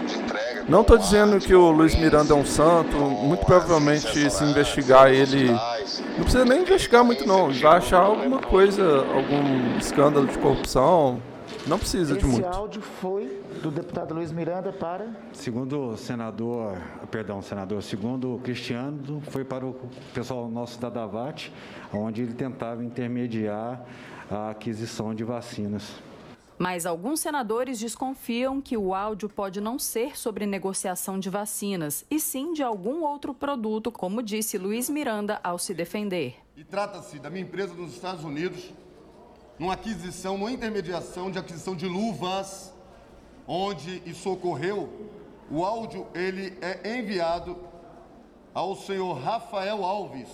[0.08, 0.55] de entrega.
[0.68, 2.98] Não estou dizendo que o Luiz Miranda é um santo.
[2.98, 5.52] Muito provavelmente, se investigar ele.
[5.52, 7.52] Não precisa nem investigar muito, não.
[7.52, 11.22] Vai achar alguma coisa, algum escândalo de corrupção.
[11.68, 12.48] Não precisa de muito.
[12.48, 15.08] Esse áudio foi do deputado Luiz Miranda para?
[15.34, 16.78] Segundo o senador,
[17.12, 19.76] perdão, senador, segundo o Cristiano, foi para o
[20.14, 21.52] pessoal nosso da Davat,
[21.94, 23.84] onde ele tentava intermediar
[24.30, 25.94] a aquisição de vacinas.
[26.58, 32.20] Mas alguns senadores desconfiam que o áudio pode não ser sobre negociação de vacinas, e
[32.20, 36.36] sim de algum outro produto, como disse Luiz Miranda ao se defender.
[36.56, 38.74] E trata-se da minha empresa nos Estados Unidos,
[39.60, 42.74] numa aquisição, numa intermediação de aquisição de luvas,
[43.46, 45.10] onde isso ocorreu,
[45.52, 47.58] o áudio ele é enviado
[48.54, 50.30] ao senhor Rafael Alves.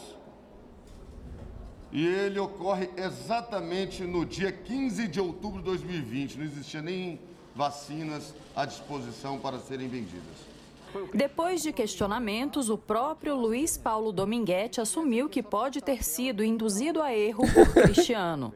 [1.92, 6.38] E ele ocorre exatamente no dia 15 de outubro de 2020.
[6.38, 7.20] Não existia nem
[7.56, 10.52] vacinas à disposição para serem vendidas.
[11.14, 17.14] Depois de questionamentos, o próprio Luiz Paulo Dominguete assumiu que pode ter sido induzido a
[17.14, 18.54] erro por Cristiano.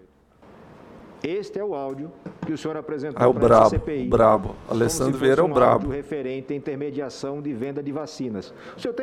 [1.24, 2.12] Este é o áudio
[2.46, 4.08] que o senhor apresentou ah, é o para brabo, a CPI.
[4.08, 4.56] brabo.
[4.70, 5.90] Alessandro Vieira é o um brabo.
[5.90, 8.54] referente à intermediação de venda de vacinas.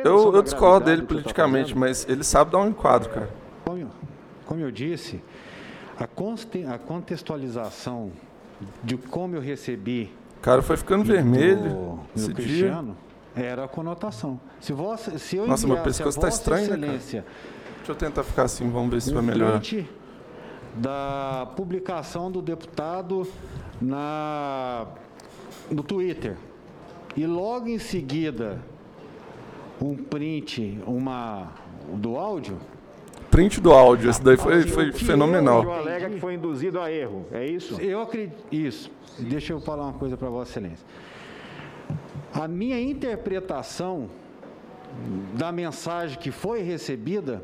[0.05, 3.29] eu, eu discordo dele tá politicamente, tá mas ele sabe dar um enquadro, cara.
[4.45, 5.21] Como, eu disse,
[5.99, 6.07] a,
[6.77, 8.11] contextualização
[8.83, 10.11] de como eu recebi.
[10.37, 11.99] O cara foi ficando vermelho.
[12.15, 12.97] Do, Cristiano
[13.35, 13.45] dia.
[13.45, 14.39] era a conotação.
[14.59, 17.23] Se, você, se eu Nossa, meu pescoço está estranho, né, Deixa
[17.91, 19.61] eu tentar ficar assim, vamos ver se vai melhorar
[20.75, 23.27] da publicação do deputado
[23.81, 24.87] na,
[25.69, 26.37] no Twitter.
[27.15, 28.59] E logo em seguida,
[29.79, 31.51] um print uma,
[31.93, 32.57] do áudio.
[33.33, 35.65] Print do áudio, esse daí foi, foi fenomenal.
[35.65, 37.81] O alega que foi induzido a erro, é isso?
[37.81, 38.43] Eu acredito.
[38.51, 38.91] Isso.
[39.17, 40.85] Deixa eu falar uma coisa para Vossa Excelência.
[42.31, 44.07] A minha interpretação
[45.33, 47.41] da mensagem que foi recebida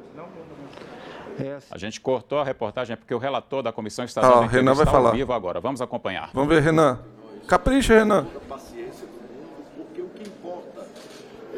[1.72, 4.86] a gente cortou a reportagem porque o relator da comissão está dando ah, Renan vai
[4.86, 5.10] falar.
[5.10, 5.60] ao vivo agora.
[5.60, 6.30] Vamos acompanhar.
[6.34, 7.00] Vamos ver, Renan.
[7.48, 8.28] Capricha, Renan.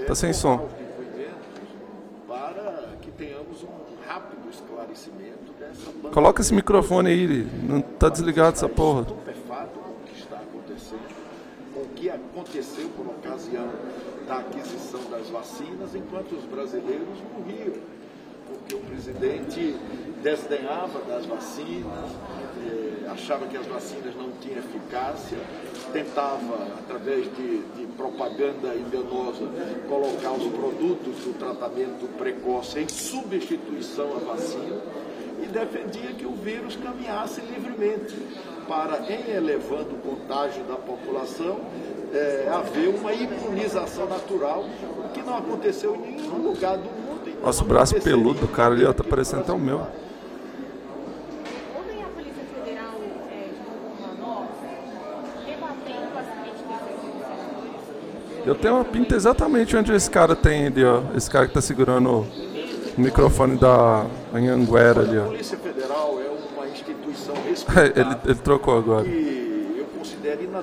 [0.07, 0.69] Tá sem som.
[6.12, 9.06] Coloca esse microfone aí, não tá desligado essa porra.
[11.76, 13.70] o que aconteceu por ocasião
[14.28, 17.74] da aquisição das vacinas, enquanto os brasileiros morriam
[18.52, 19.76] porque o presidente
[20.22, 22.11] desdenhava das vacinas,
[23.11, 25.38] achava que as vacinas não tinham eficácia,
[25.91, 29.45] tentava, através de, de propaganda enganosa,
[29.89, 34.78] colocar os produtos do tratamento precoce em substituição à vacina
[35.43, 38.15] e defendia que o vírus caminhasse livremente
[38.67, 41.59] para, em elevando o contágio da população,
[42.13, 44.65] é, haver uma imunização natural,
[44.97, 47.11] o que não aconteceu em nenhum lugar do mundo
[47.43, 49.82] nossa, o braço peludo do cara ali, ó, tá parecendo até o meu.
[58.46, 61.02] Eu tenho uma pinta exatamente onde esse cara tem ali, ó.
[61.16, 62.10] Esse cara que tá segurando
[62.98, 65.24] o microfone da Anhanguera ali, ó.
[65.24, 67.36] A Polícia Federal é uma instituição
[67.96, 69.06] ele, ele trocou agora.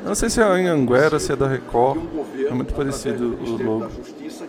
[0.04, 2.00] Não sei se é a Anhanguera, se é da Record.
[2.46, 3.90] É muito parecido o logo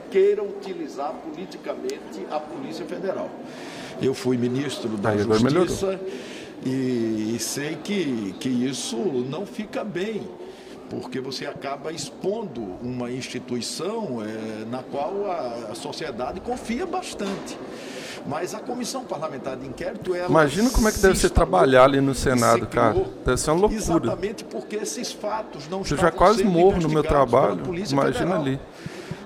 [0.09, 3.29] queira utilizar politicamente a Polícia Federal.
[4.01, 5.99] Eu fui ministro da Aí, Justiça
[6.65, 10.27] e, e sei que, que isso não fica bem
[10.89, 17.57] porque você acaba expondo uma instituição é, na qual a, a, sociedade confia bastante.
[18.27, 22.01] Mas a comissão parlamentar de inquérito, ela Imagina como é que deve ser trabalhar ali
[22.01, 23.05] no Senado, cara.
[23.25, 23.81] Deve ser uma loucura.
[23.81, 27.63] Exatamente porque esses fatos não Eu já quase morro no meu trabalho.
[27.65, 28.41] Imagina Federal.
[28.41, 28.59] ali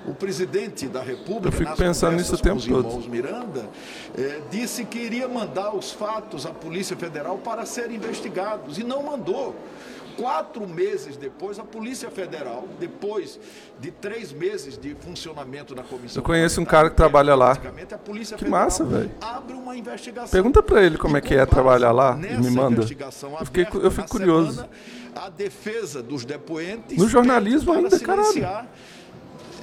[0.06, 3.08] o presidente da República, Eu fico pensando nisso o tempo todo.
[3.08, 3.68] Miranda,
[4.16, 9.02] eh, disse que iria mandar os fatos à Polícia Federal para serem investigados e não
[9.02, 9.56] mandou.
[10.16, 13.38] Quatro meses depois, a Polícia Federal, depois
[13.80, 16.20] de três meses de funcionamento da comissão.
[16.20, 17.56] Eu conheço um cara que trabalha lá.
[18.36, 19.10] que massa, velho.
[20.30, 22.82] Pergunta para ele como é que é trabalhar lá e me manda.
[22.82, 24.52] Eu, fiquei, eu fico curioso.
[24.52, 24.70] Semana,
[25.16, 26.96] a defesa dos depoentes.
[26.96, 28.66] No jornalismo ainda, caralho.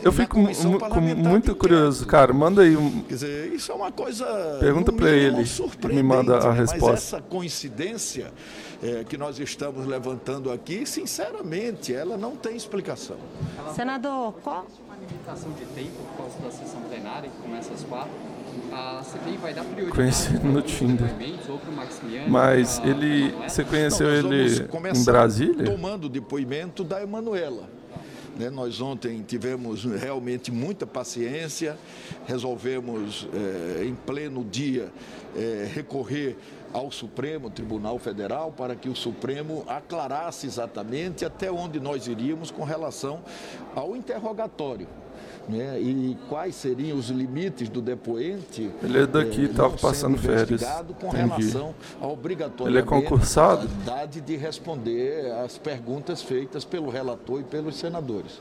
[0.03, 2.33] Eu fico muito curioso, cara.
[2.33, 3.01] Manda aí um.
[3.01, 4.25] Quer dizer, isso é uma coisa.
[4.59, 5.43] Pergunta para ele.
[5.93, 6.91] Me manda a resposta.
[6.91, 8.31] Mas essa coincidência
[8.81, 13.17] é, que nós estamos levantando aqui, sinceramente, ela não tem explicação.
[13.75, 18.11] Senador, qual uma limitação de tempo por causa da sessão plenária que começa às quatro?
[18.71, 21.07] A CPI vai dar prioridade Conheci no Tinder.
[22.27, 25.65] Mas ele, você conheceu não, ele em Brasília?
[25.65, 27.69] Tomando depoimento da Emanuela.
[28.37, 28.49] Né?
[28.49, 31.77] Nós ontem tivemos realmente muita paciência,
[32.25, 34.89] resolvemos é, em pleno dia
[35.35, 36.37] é, recorrer
[36.73, 42.63] ao Supremo Tribunal Federal para que o Supremo aclarasse exatamente até onde nós iríamos com
[42.63, 43.21] relação
[43.75, 44.87] ao interrogatório.
[45.49, 48.71] né, e quais seriam os limites do depoente.
[48.81, 50.63] Ele é daqui, estava passando férias.
[50.99, 51.27] Com Entendi.
[51.27, 53.67] relação à obrigatoriedade Ele é concursado?
[54.21, 58.39] de responder às perguntas feitas pelo relator e pelos senadores.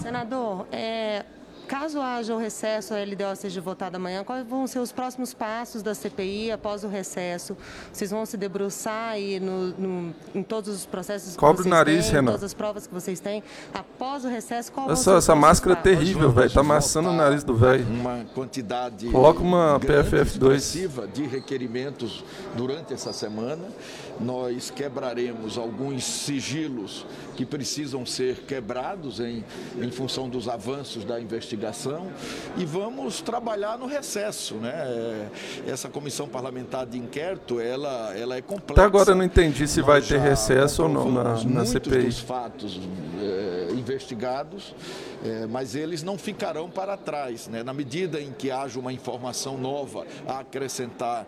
[0.00, 1.24] Senador, é,
[1.66, 5.82] Caso haja o recesso, a LDO seja votada amanhã, quais vão ser os próximos passos
[5.82, 7.56] da CPI após o recesso?
[7.92, 11.68] Vocês vão se debruçar aí no, no, em todos os processos que Cobre vocês o
[11.76, 12.32] nariz, têm, Renan.
[12.32, 13.42] todas as provas que vocês têm?
[13.72, 16.50] Após o recesso, qual vão Essa, essa máscara é terrível, velho.
[16.50, 17.86] Tá amassando o nariz do velho.
[17.86, 20.26] Uma quantidade Coloca uma grande, PFF2.
[20.26, 22.24] expressiva de requerimentos
[22.54, 23.64] durante essa semana.
[24.20, 27.04] Nós quebraremos alguns sigilos
[27.36, 29.44] que precisam ser quebrados em,
[29.80, 32.12] em função dos avanços da investigação
[32.56, 34.72] e vamos trabalhar no recesso, né?
[35.66, 38.80] É, Essa comissão parlamentar de inquérito, ela, ela é complexa.
[38.80, 41.64] Até agora eu não entendi se vai Nós ter já recesso ou não na, na
[41.66, 42.04] CPI.
[42.04, 42.80] dos fatos
[43.20, 44.74] eh, investigados,
[45.24, 47.48] eh, mas eles não ficarão para trás.
[47.48, 47.62] Né?
[47.62, 51.26] Na medida em que haja uma informação nova a acrescentar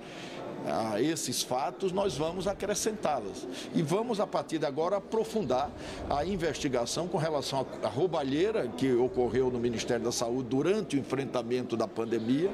[0.66, 3.47] a esses fatos, nós vamos acrescentá-las.
[3.74, 5.70] E vamos, a partir de agora, aprofundar
[6.10, 11.76] a investigação com relação à roubalheira que ocorreu no Ministério da Saúde durante o enfrentamento
[11.76, 12.51] da pandemia.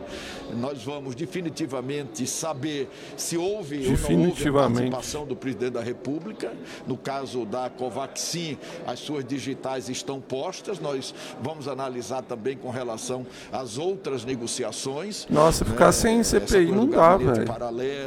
[0.55, 6.53] Nós vamos definitivamente saber se houve ou não houve a participação do presidente da República.
[6.87, 10.79] No caso da Covaxin, as suas digitais estão postas.
[10.81, 15.27] Nós vamos analisar também com relação às outras negociações.
[15.31, 17.47] Nossa, ficar né, sem CPI não dá, velho.
[17.47, 18.02] paralelo,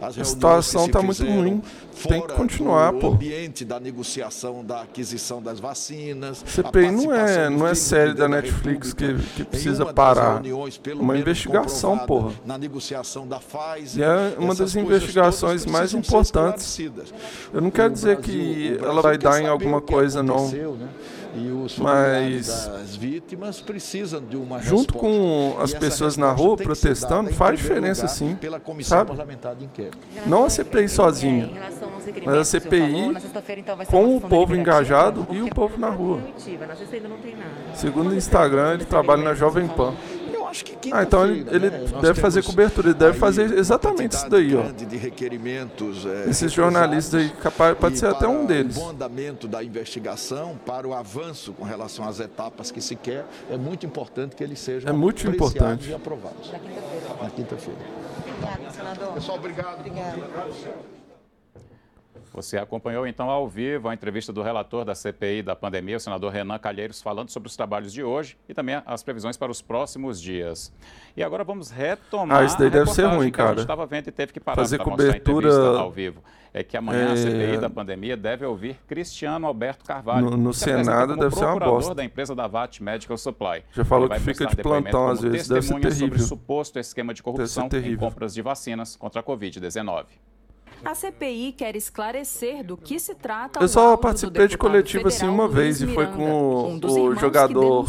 [0.00, 1.62] A situação que se tá muito ruim.
[2.06, 3.08] Tem que continuar, pô.
[3.08, 6.44] ambiente da negociação da aquisição das vacinas.
[6.46, 10.40] CPI não é, não é série da Netflix que, que precisa parar.
[10.94, 12.32] Uma investigação, porra.
[12.46, 14.00] Na negociação da Pfizer.
[14.00, 16.78] E é uma das investigações mais importantes.
[17.52, 20.48] Eu não quero dizer que ela vai dar em alguma coisa, não.
[21.34, 24.98] E os Mas das vítimas precisam de uma junto resposta.
[24.98, 28.34] com E as pessoas na rua protestando, faz diferença lugar, sim.
[28.36, 29.10] Pela comissão Sabe?
[29.10, 29.98] parlamentar de inquérito.
[30.26, 31.50] Não a CPI sozinha,
[32.24, 33.12] mas a CPI
[33.58, 36.20] então, com o povo engajado e Porque o povo na rua.
[37.74, 39.94] Segundo o Instagram, ele trabalha na Jovem Pan.
[40.48, 44.28] Acho que Ah, então ele, ele né, deve fazer cobertura, ele deve fazer exatamente isso
[44.30, 44.62] daí, ó.
[44.62, 48.76] grande de requerimentos, é, Esses jornalistas aí, capaz, pode ser até um deles.
[48.76, 53.26] O bom andamento da investigação, para o avanço com relação às etapas que se quer,
[53.50, 55.88] é muito importante que eles sejam É muito importante.
[55.90, 56.50] e aprovados.
[57.20, 57.78] Na quinta-feira.
[58.26, 59.12] Obrigada, senador.
[59.14, 59.80] Pessoal, obrigado.
[59.80, 60.97] Obrigada.
[62.42, 66.32] Você acompanhou então ao vivo a entrevista do relator da CPI da pandemia, o senador
[66.32, 70.20] Renan Calheiros, falando sobre os trabalhos de hoje e também as previsões para os próximos
[70.22, 70.72] dias.
[71.16, 73.60] E agora vamos retomar Ah, isso daí a deve ser ruim, que a gente cara.
[73.60, 76.22] estava vendo e teve que parar Fazer cobertura, entrevista ao vivo.
[76.54, 80.30] É que amanhã é, a CPI da pandemia deve ouvir Cristiano Alberto Carvalho.
[80.30, 81.94] No- no Senado deve ser uma bosta.
[81.94, 83.64] da empresa da VAT Medical Supply.
[83.72, 86.26] Já falou que fica de plantão às vezes, deve ser testemunha sobre terrível.
[86.26, 87.98] suposto esquema de corrupção em terrível.
[87.98, 90.04] compras de vacinas contra a Covid-19.
[90.84, 95.48] A CPI quer esclarecer do que se trata Eu só participei de coletiva assim uma
[95.48, 97.86] vez e foi Miranda, com um o jogador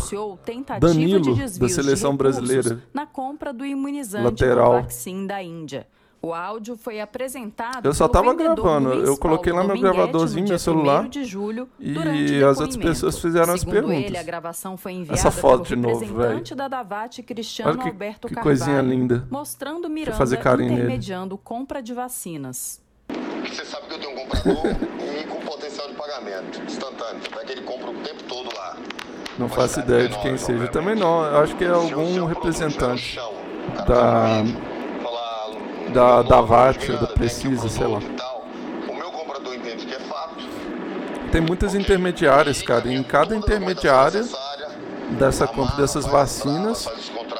[0.79, 2.81] Danilo, de da seleção brasileira.
[2.93, 4.77] Na compra do imunizante Lateral.
[4.77, 5.87] Covaxin da Índia.
[6.21, 9.73] O áudio foi apresentado Eu só pelo tava vendedor gravando, Luiz eu coloquei lá Paulo
[9.73, 13.61] meu Dominguete gravadorzinho, meu dia celular, 1º de julho, e as outras pessoas fizeram as
[13.61, 14.03] Segundo perguntas.
[14.03, 17.87] ele, a gravação foi enviada Essa foto de novo, representante da Davat, Cristiano Olha que-
[17.87, 19.25] Alberto que Carvalho, coisinha linda.
[19.31, 20.81] mostrando Miranda fazer carinho nele.
[20.81, 22.81] intermediando compra de vacinas.
[23.47, 24.65] Você sabe que eu tenho um comprador
[25.21, 27.21] e com potencial de pagamento instantâneo.
[27.31, 28.75] Até que ele compra o tempo todo lá.
[29.37, 30.67] Não faço ideia de quem seja.
[30.67, 33.17] Também não, eu acho que é algum representante
[33.87, 34.43] da,
[35.93, 37.99] da, da VAT, da Precisa, sei lá.
[37.99, 38.29] É.
[41.31, 44.23] Tem muitas intermediárias, cara, e em cada intermediária
[45.11, 46.87] dessa compra dessas vacinas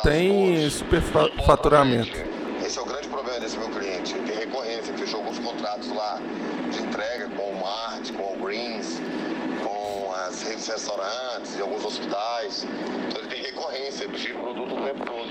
[0.03, 2.17] tem superfaturamento.
[2.63, 4.13] Esse é o grande problema desse meu cliente.
[4.13, 6.19] Ele tem recorrência, ele fechou alguns contratos lá
[6.71, 9.01] de entrega com o Mart, com o Greens,
[9.63, 12.67] com as redes de restaurantes e alguns hospitais.
[13.07, 15.28] Então ele tem recorrência, ele precisa de produto o tempo todo.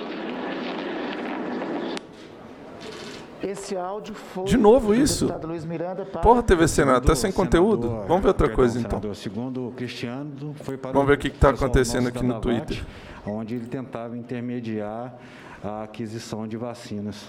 [3.43, 5.32] Esse áudio foi De novo isso?
[5.44, 7.82] Luiz Miranda para Porra, TV Senado, tá sem conteúdo?
[7.89, 8.90] senador, Vamos ver outra coisa então.
[8.90, 12.40] senador, Segundo o Cristiano, foi para Vamos ver o que tá pessoal acontecendo aqui no
[12.40, 12.85] Twitter.
[13.24, 15.16] Onde ele tentava intermediar
[15.62, 17.28] a aquisição de vacinas.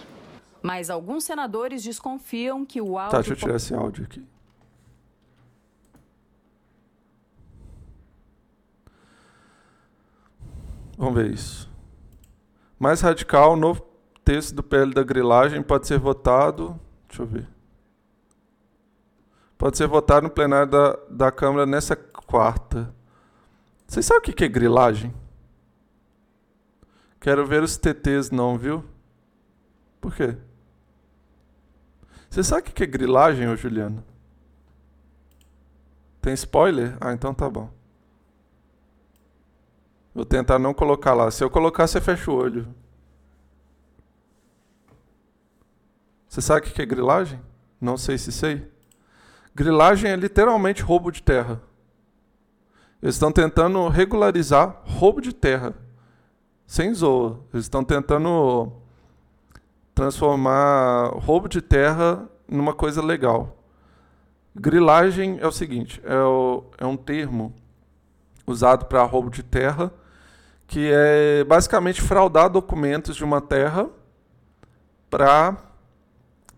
[0.63, 4.25] Mas alguns senadores desconfiam que o áudio Tá, deixa eu tirar esse áudio aqui.
[10.97, 11.69] Vamos ver isso.
[12.77, 13.81] Mais radical, novo
[14.29, 16.79] texto do PL da grilagem pode ser votado.
[17.07, 17.47] Deixa eu ver.
[19.57, 22.93] Pode ser votado no plenário da, da Câmara nessa quarta.
[23.87, 25.11] Vocês sabem o que é grilagem?
[27.19, 28.85] Quero ver os TTs não, viu?
[29.99, 30.37] Por quê?
[32.29, 34.03] Você sabe o que é grilagem, ô Juliano?
[36.21, 36.95] Tem spoiler?
[37.01, 37.67] Ah, então tá bom.
[40.13, 41.31] Vou tentar não colocar lá.
[41.31, 42.67] Se eu colocar, você fecha o olho.
[46.29, 47.41] Você sabe o que é grilagem?
[47.81, 48.69] Não sei se sei.
[49.55, 51.59] Grilagem é literalmente roubo de terra.
[53.01, 55.73] Eles estão tentando regularizar roubo de terra.
[56.67, 57.39] Sem zoa.
[57.51, 58.71] Eles estão tentando
[59.95, 63.57] transformar roubo de terra numa coisa legal.
[64.55, 67.55] Grilagem é o seguinte: é, o, é um termo
[68.45, 69.91] usado para roubo de terra,
[70.67, 73.89] que é basicamente fraudar documentos de uma terra
[75.09, 75.68] para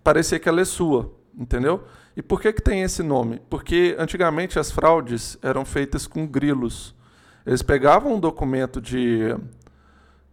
[0.03, 1.83] parecer que ela é sua, entendeu?
[2.15, 3.41] E por que, que tem esse nome?
[3.49, 6.93] Porque antigamente as fraudes eram feitas com grilos.
[7.45, 9.35] Eles pegavam um documento de,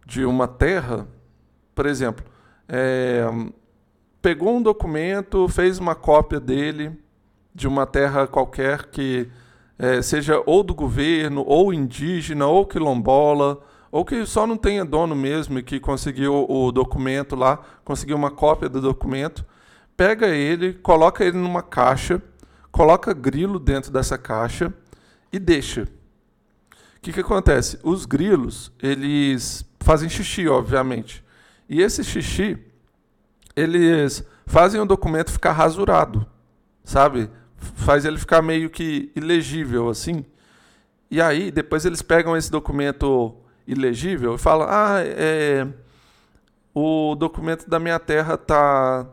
[0.05, 1.07] de uma terra,
[1.73, 2.25] por exemplo,
[2.67, 3.25] é,
[4.21, 6.91] pegou um documento, fez uma cópia dele
[7.55, 9.29] de uma terra qualquer que
[9.77, 13.59] é, seja ou do governo, ou indígena, ou quilombola,
[13.91, 18.29] ou que só não tenha dono mesmo e que conseguiu o documento lá, conseguiu uma
[18.29, 19.45] cópia do documento
[19.99, 22.21] pega ele, coloca ele numa caixa,
[22.71, 24.73] coloca grilo dentro dessa caixa
[25.29, 25.89] e deixa.
[26.71, 27.77] O que, que acontece?
[27.83, 31.21] Os grilos, eles fazem xixi, obviamente.
[31.67, 32.57] E esse xixi,
[33.53, 36.25] eles fazem o documento ficar rasurado,
[36.81, 37.29] sabe?
[37.57, 40.23] Faz ele ficar meio que ilegível, assim.
[41.11, 43.35] E aí, depois eles pegam esse documento
[43.67, 45.67] ilegível e falam: ah, é,
[46.73, 49.05] o documento da minha terra tá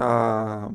[0.00, 0.70] tá,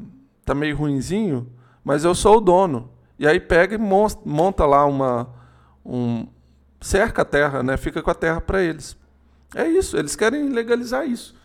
[0.45, 1.51] tá meio ruinzinho,
[1.83, 2.91] mas eu sou o dono.
[3.17, 5.33] E aí pega e monta lá uma.
[5.83, 6.27] Um,
[6.79, 7.75] cerca a terra, né?
[7.75, 8.95] Fica com a terra para eles.
[9.55, 11.35] É isso, eles querem legalizar isso.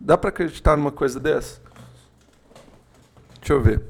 [0.00, 1.60] Dá para acreditar numa coisa dessa?
[3.38, 3.82] Deixa eu ver.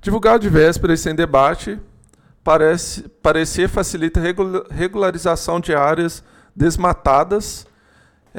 [0.00, 1.78] Divulgar de vésperas sem debate
[2.42, 4.20] parece, parecer facilita
[4.70, 6.24] regularização de áreas
[6.56, 7.66] desmatadas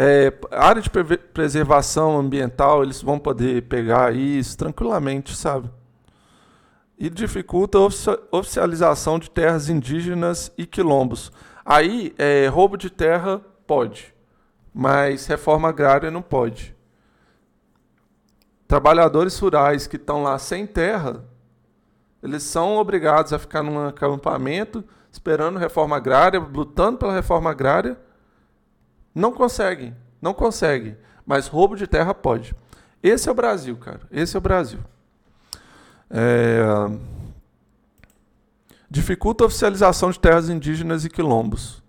[0.02, 5.70] é, área de preservação ambiental, eles vão poder pegar isso tranquilamente, sabe?
[6.98, 11.34] E dificulta a oficialização de terras indígenas e quilombos.
[11.66, 14.16] Aí, é, roubo de terra pode,
[14.74, 16.74] mas reforma agrária não pode.
[18.70, 21.26] Trabalhadores rurais que estão lá sem terra,
[22.24, 24.82] eles são obrigados a ficar num acampamento
[25.12, 27.98] esperando reforma agrária, lutando pela reforma agrária
[29.14, 30.98] não conseguem, não conseguem.
[31.26, 32.56] Mas roubo de terra pode.
[33.02, 34.02] Esse é o Brasil, cara.
[34.12, 34.80] Esse é o Brasil.
[36.10, 36.60] É...
[38.90, 41.84] Dificulta a oficialização de terras indígenas e quilombos.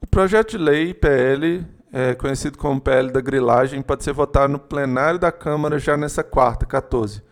[0.00, 4.58] O projeto de lei PL, é conhecido como PL da grilagem, pode ser votado no
[4.58, 7.22] plenário da Câmara já nessa quarta, 14,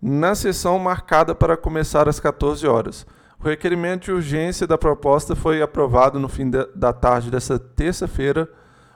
[0.00, 3.06] na sessão marcada para começar às 14 horas.
[3.42, 8.46] O requerimento de urgência da proposta foi aprovado no fim da tarde dessa terça-feira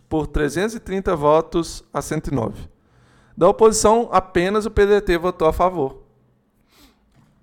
[0.06, 2.68] por 330 votos a 109.
[3.34, 6.02] Da oposição, apenas o PDT votou a favor.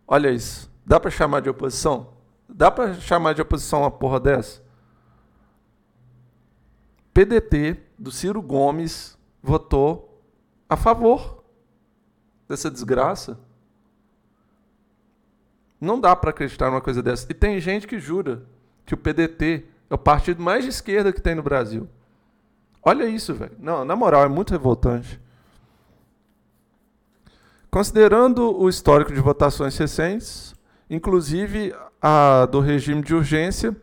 [0.08, 0.72] Olha isso.
[0.86, 2.14] Dá para chamar de oposição?
[2.48, 4.62] Dá para chamar de oposição uma porra dessa?
[7.14, 10.24] PDT do Ciro Gomes votou
[10.70, 11.44] a favor
[12.48, 13.40] dessa desgraça.
[15.82, 17.26] Não dá para acreditar numa coisa dessa.
[17.28, 18.44] E tem gente que jura
[18.86, 21.90] que o PDT é o partido mais de esquerda que tem no Brasil.
[22.84, 23.54] Olha isso, velho.
[23.58, 25.20] Não, na moral, é muito revoltante.
[27.72, 30.54] Considerando o histórico de votações recentes,
[30.90, 33.76] inclusive a do regime de urgência,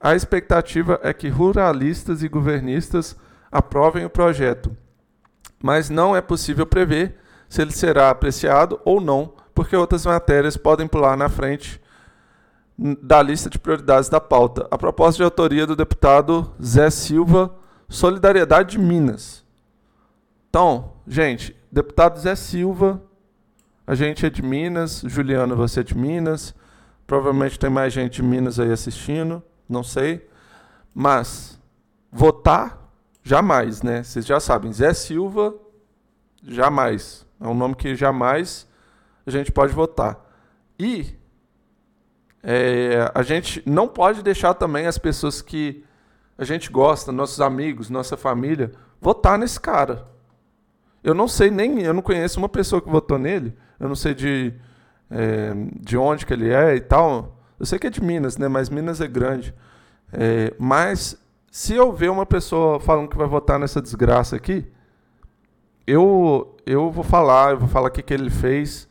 [0.00, 3.16] a expectativa é que ruralistas e governistas
[3.52, 4.76] aprovem o projeto,
[5.62, 7.16] mas não é possível prever
[7.48, 11.80] se ele será apreciado ou não porque outras matérias podem pular na frente
[12.76, 14.66] da lista de prioridades da pauta.
[14.70, 17.54] A proposta de autoria do deputado Zé Silva,
[17.88, 19.44] Solidariedade de Minas.
[20.50, 23.00] Então, gente, deputado Zé Silva,
[23.86, 26.54] a gente é de Minas, Juliano, você é de Minas,
[27.06, 30.28] provavelmente tem mais gente de Minas aí assistindo, não sei,
[30.92, 31.60] mas
[32.10, 32.90] votar,
[33.22, 34.02] jamais, né?
[34.02, 35.54] Vocês já sabem, Zé Silva,
[36.42, 37.26] jamais.
[37.40, 38.66] É um nome que jamais
[39.26, 40.24] a gente pode votar.
[40.78, 41.14] E
[42.42, 45.84] é, a gente não pode deixar também as pessoas que
[46.36, 50.06] a gente gosta, nossos amigos, nossa família, votar nesse cara.
[51.02, 54.14] Eu não sei nem, eu não conheço uma pessoa que votou nele, eu não sei
[54.14, 54.52] de,
[55.10, 57.38] é, de onde que ele é e tal.
[57.58, 58.48] Eu sei que é de Minas, né?
[58.48, 59.54] Mas Minas é grande.
[60.12, 61.16] É, mas
[61.50, 64.66] se eu ver uma pessoa falando que vai votar nessa desgraça aqui,
[65.86, 68.88] eu, eu vou falar, eu vou falar o que, que ele fez.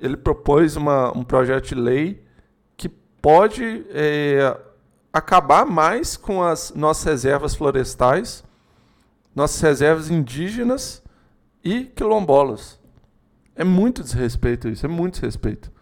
[0.00, 2.24] Ele propôs uma, um projeto de lei
[2.76, 4.56] que pode é,
[5.12, 8.44] acabar mais com as nossas reservas florestais,
[9.34, 11.02] nossas reservas indígenas
[11.64, 12.78] e quilombolas.
[13.54, 15.72] É muito desrespeito isso, é muito desrespeito.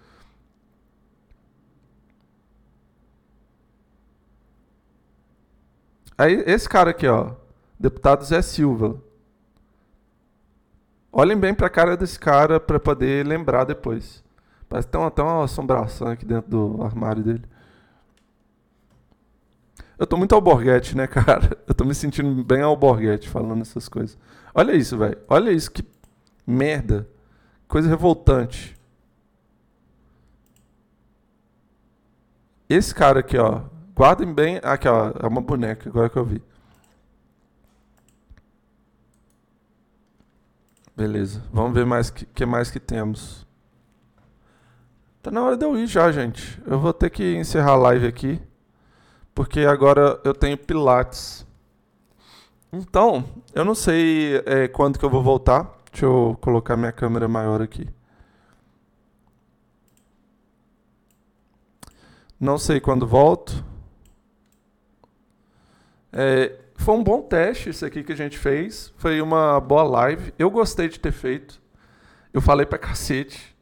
[6.17, 7.33] Aí, esse cara aqui, ó,
[7.79, 9.03] deputado Zé Silva.
[11.17, 14.25] Olhem bem para a cara desse cara para poder lembrar depois.
[14.69, 17.45] Parece que tem até uma assombração aqui dentro do armário dele.
[19.97, 21.57] Eu tô muito alborguete, né, cara?
[21.69, 24.19] Eu tô me sentindo bem alborguete falando essas coisas.
[24.53, 25.17] Olha isso, velho.
[25.29, 25.87] Olha isso, que
[26.45, 27.09] merda.
[27.69, 28.77] Coisa revoltante.
[32.69, 33.63] Esse cara aqui, ó.
[33.95, 34.59] Guardem bem.
[34.65, 35.13] Aqui, ó.
[35.23, 36.43] É uma boneca, agora que eu vi.
[40.97, 41.43] Beleza.
[41.53, 43.45] Vamos ver mais que, que mais que temos.
[45.23, 46.63] Tá na hora de eu ir já, gente.
[46.67, 48.41] Eu vou ter que encerrar a live aqui.
[49.35, 51.45] Porque agora eu tenho Pilates.
[52.73, 55.81] Então, eu não sei é, quando que eu vou voltar.
[55.91, 57.89] Deixa eu colocar minha câmera maior aqui.
[62.39, 63.65] Não sei quando volto.
[66.13, 68.93] É, foi um bom teste isso aqui que a gente fez.
[68.97, 70.35] Foi uma boa live.
[70.39, 71.61] Eu gostei de ter feito.
[72.33, 73.55] Eu falei pra cacete.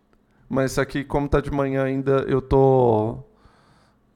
[0.48, 3.18] Mas aqui, como tá de manhã ainda, eu tô.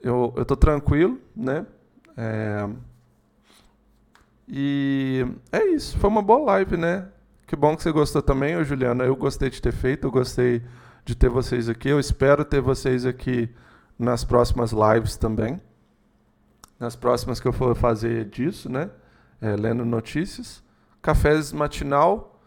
[0.03, 1.67] Eu, eu tô tranquilo, né?
[2.17, 2.69] É...
[4.49, 5.99] E é isso.
[5.99, 7.09] Foi uma boa live, né?
[7.47, 9.05] Que bom que você gostou também, ô Juliana.
[9.05, 10.63] Eu gostei de ter feito, eu gostei
[11.05, 11.89] de ter vocês aqui.
[11.89, 13.49] Eu espero ter vocês aqui
[13.99, 15.61] nas próximas lives também
[16.79, 18.91] nas próximas que eu for fazer disso, né?
[19.41, 20.63] É, lendo notícias.
[21.01, 22.41] Cafés matinal.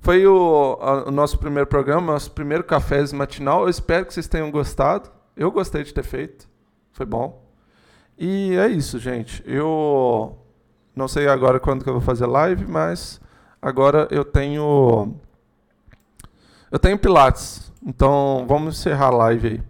[0.00, 3.62] Foi o, a, o, nosso primeiro programa, nosso primeiro cafés matinal.
[3.62, 5.10] Eu espero que vocês tenham gostado.
[5.36, 6.48] Eu gostei de ter feito.
[6.92, 7.44] Foi bom.
[8.16, 9.42] E é isso, gente.
[9.46, 10.38] Eu
[10.94, 13.20] não sei agora quando que eu vou fazer live, mas
[13.62, 15.14] agora eu tenho
[16.70, 17.72] eu tenho pilates.
[17.84, 19.62] Então, vamos encerrar a live aí.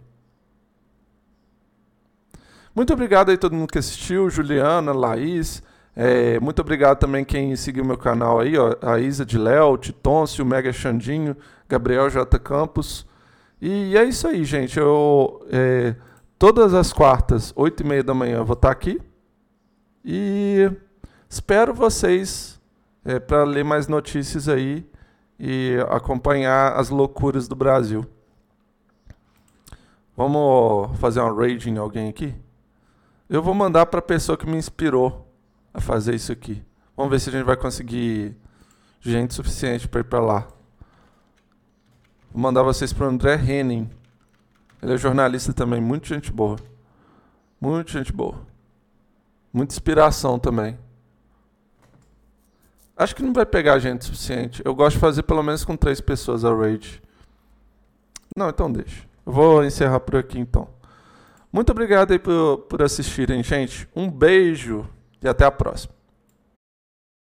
[2.75, 5.63] Muito obrigado aí todo mundo que assistiu, Juliana, Laís.
[5.97, 10.47] É, muito obrigado também quem seguiu meu canal aí, ó, a Isa de Léo, Titôncio,
[10.47, 11.37] Mega Xandinho,
[11.69, 12.39] Gabriel J.
[12.39, 13.05] Campos.
[13.61, 14.79] E é isso aí, gente.
[14.79, 15.97] Eu, é,
[16.39, 19.01] todas as quartas, 8 e meia da manhã, vou estar aqui.
[20.05, 20.71] E
[21.29, 22.61] espero vocês
[23.05, 24.89] é, para ler mais notícias aí
[25.37, 28.07] e acompanhar as loucuras do Brasil.
[30.17, 32.35] Vamos fazer um raid em alguém aqui?
[33.29, 35.31] Eu vou mandar para a pessoa que me inspirou
[35.75, 36.65] a fazer isso aqui.
[36.97, 38.35] Vamos ver se a gente vai conseguir
[39.01, 40.49] gente suficiente para ir para lá.
[42.33, 43.91] Vou mandar vocês para o André Henning.
[44.83, 46.57] Ele é jornalista também, muito gente boa.
[47.61, 48.47] Muito gente boa.
[49.53, 50.79] Muita inspiração também.
[52.97, 54.63] Acho que não vai pegar gente suficiente.
[54.65, 57.03] Eu gosto de fazer pelo menos com três pessoas a raid.
[58.35, 59.07] Não, então deixa.
[59.27, 60.78] Eu vou encerrar por aqui então.
[61.53, 63.89] Muito obrigado aí por, por assistirem, gente.
[63.95, 64.87] Um beijo
[65.23, 65.98] e até a próxima.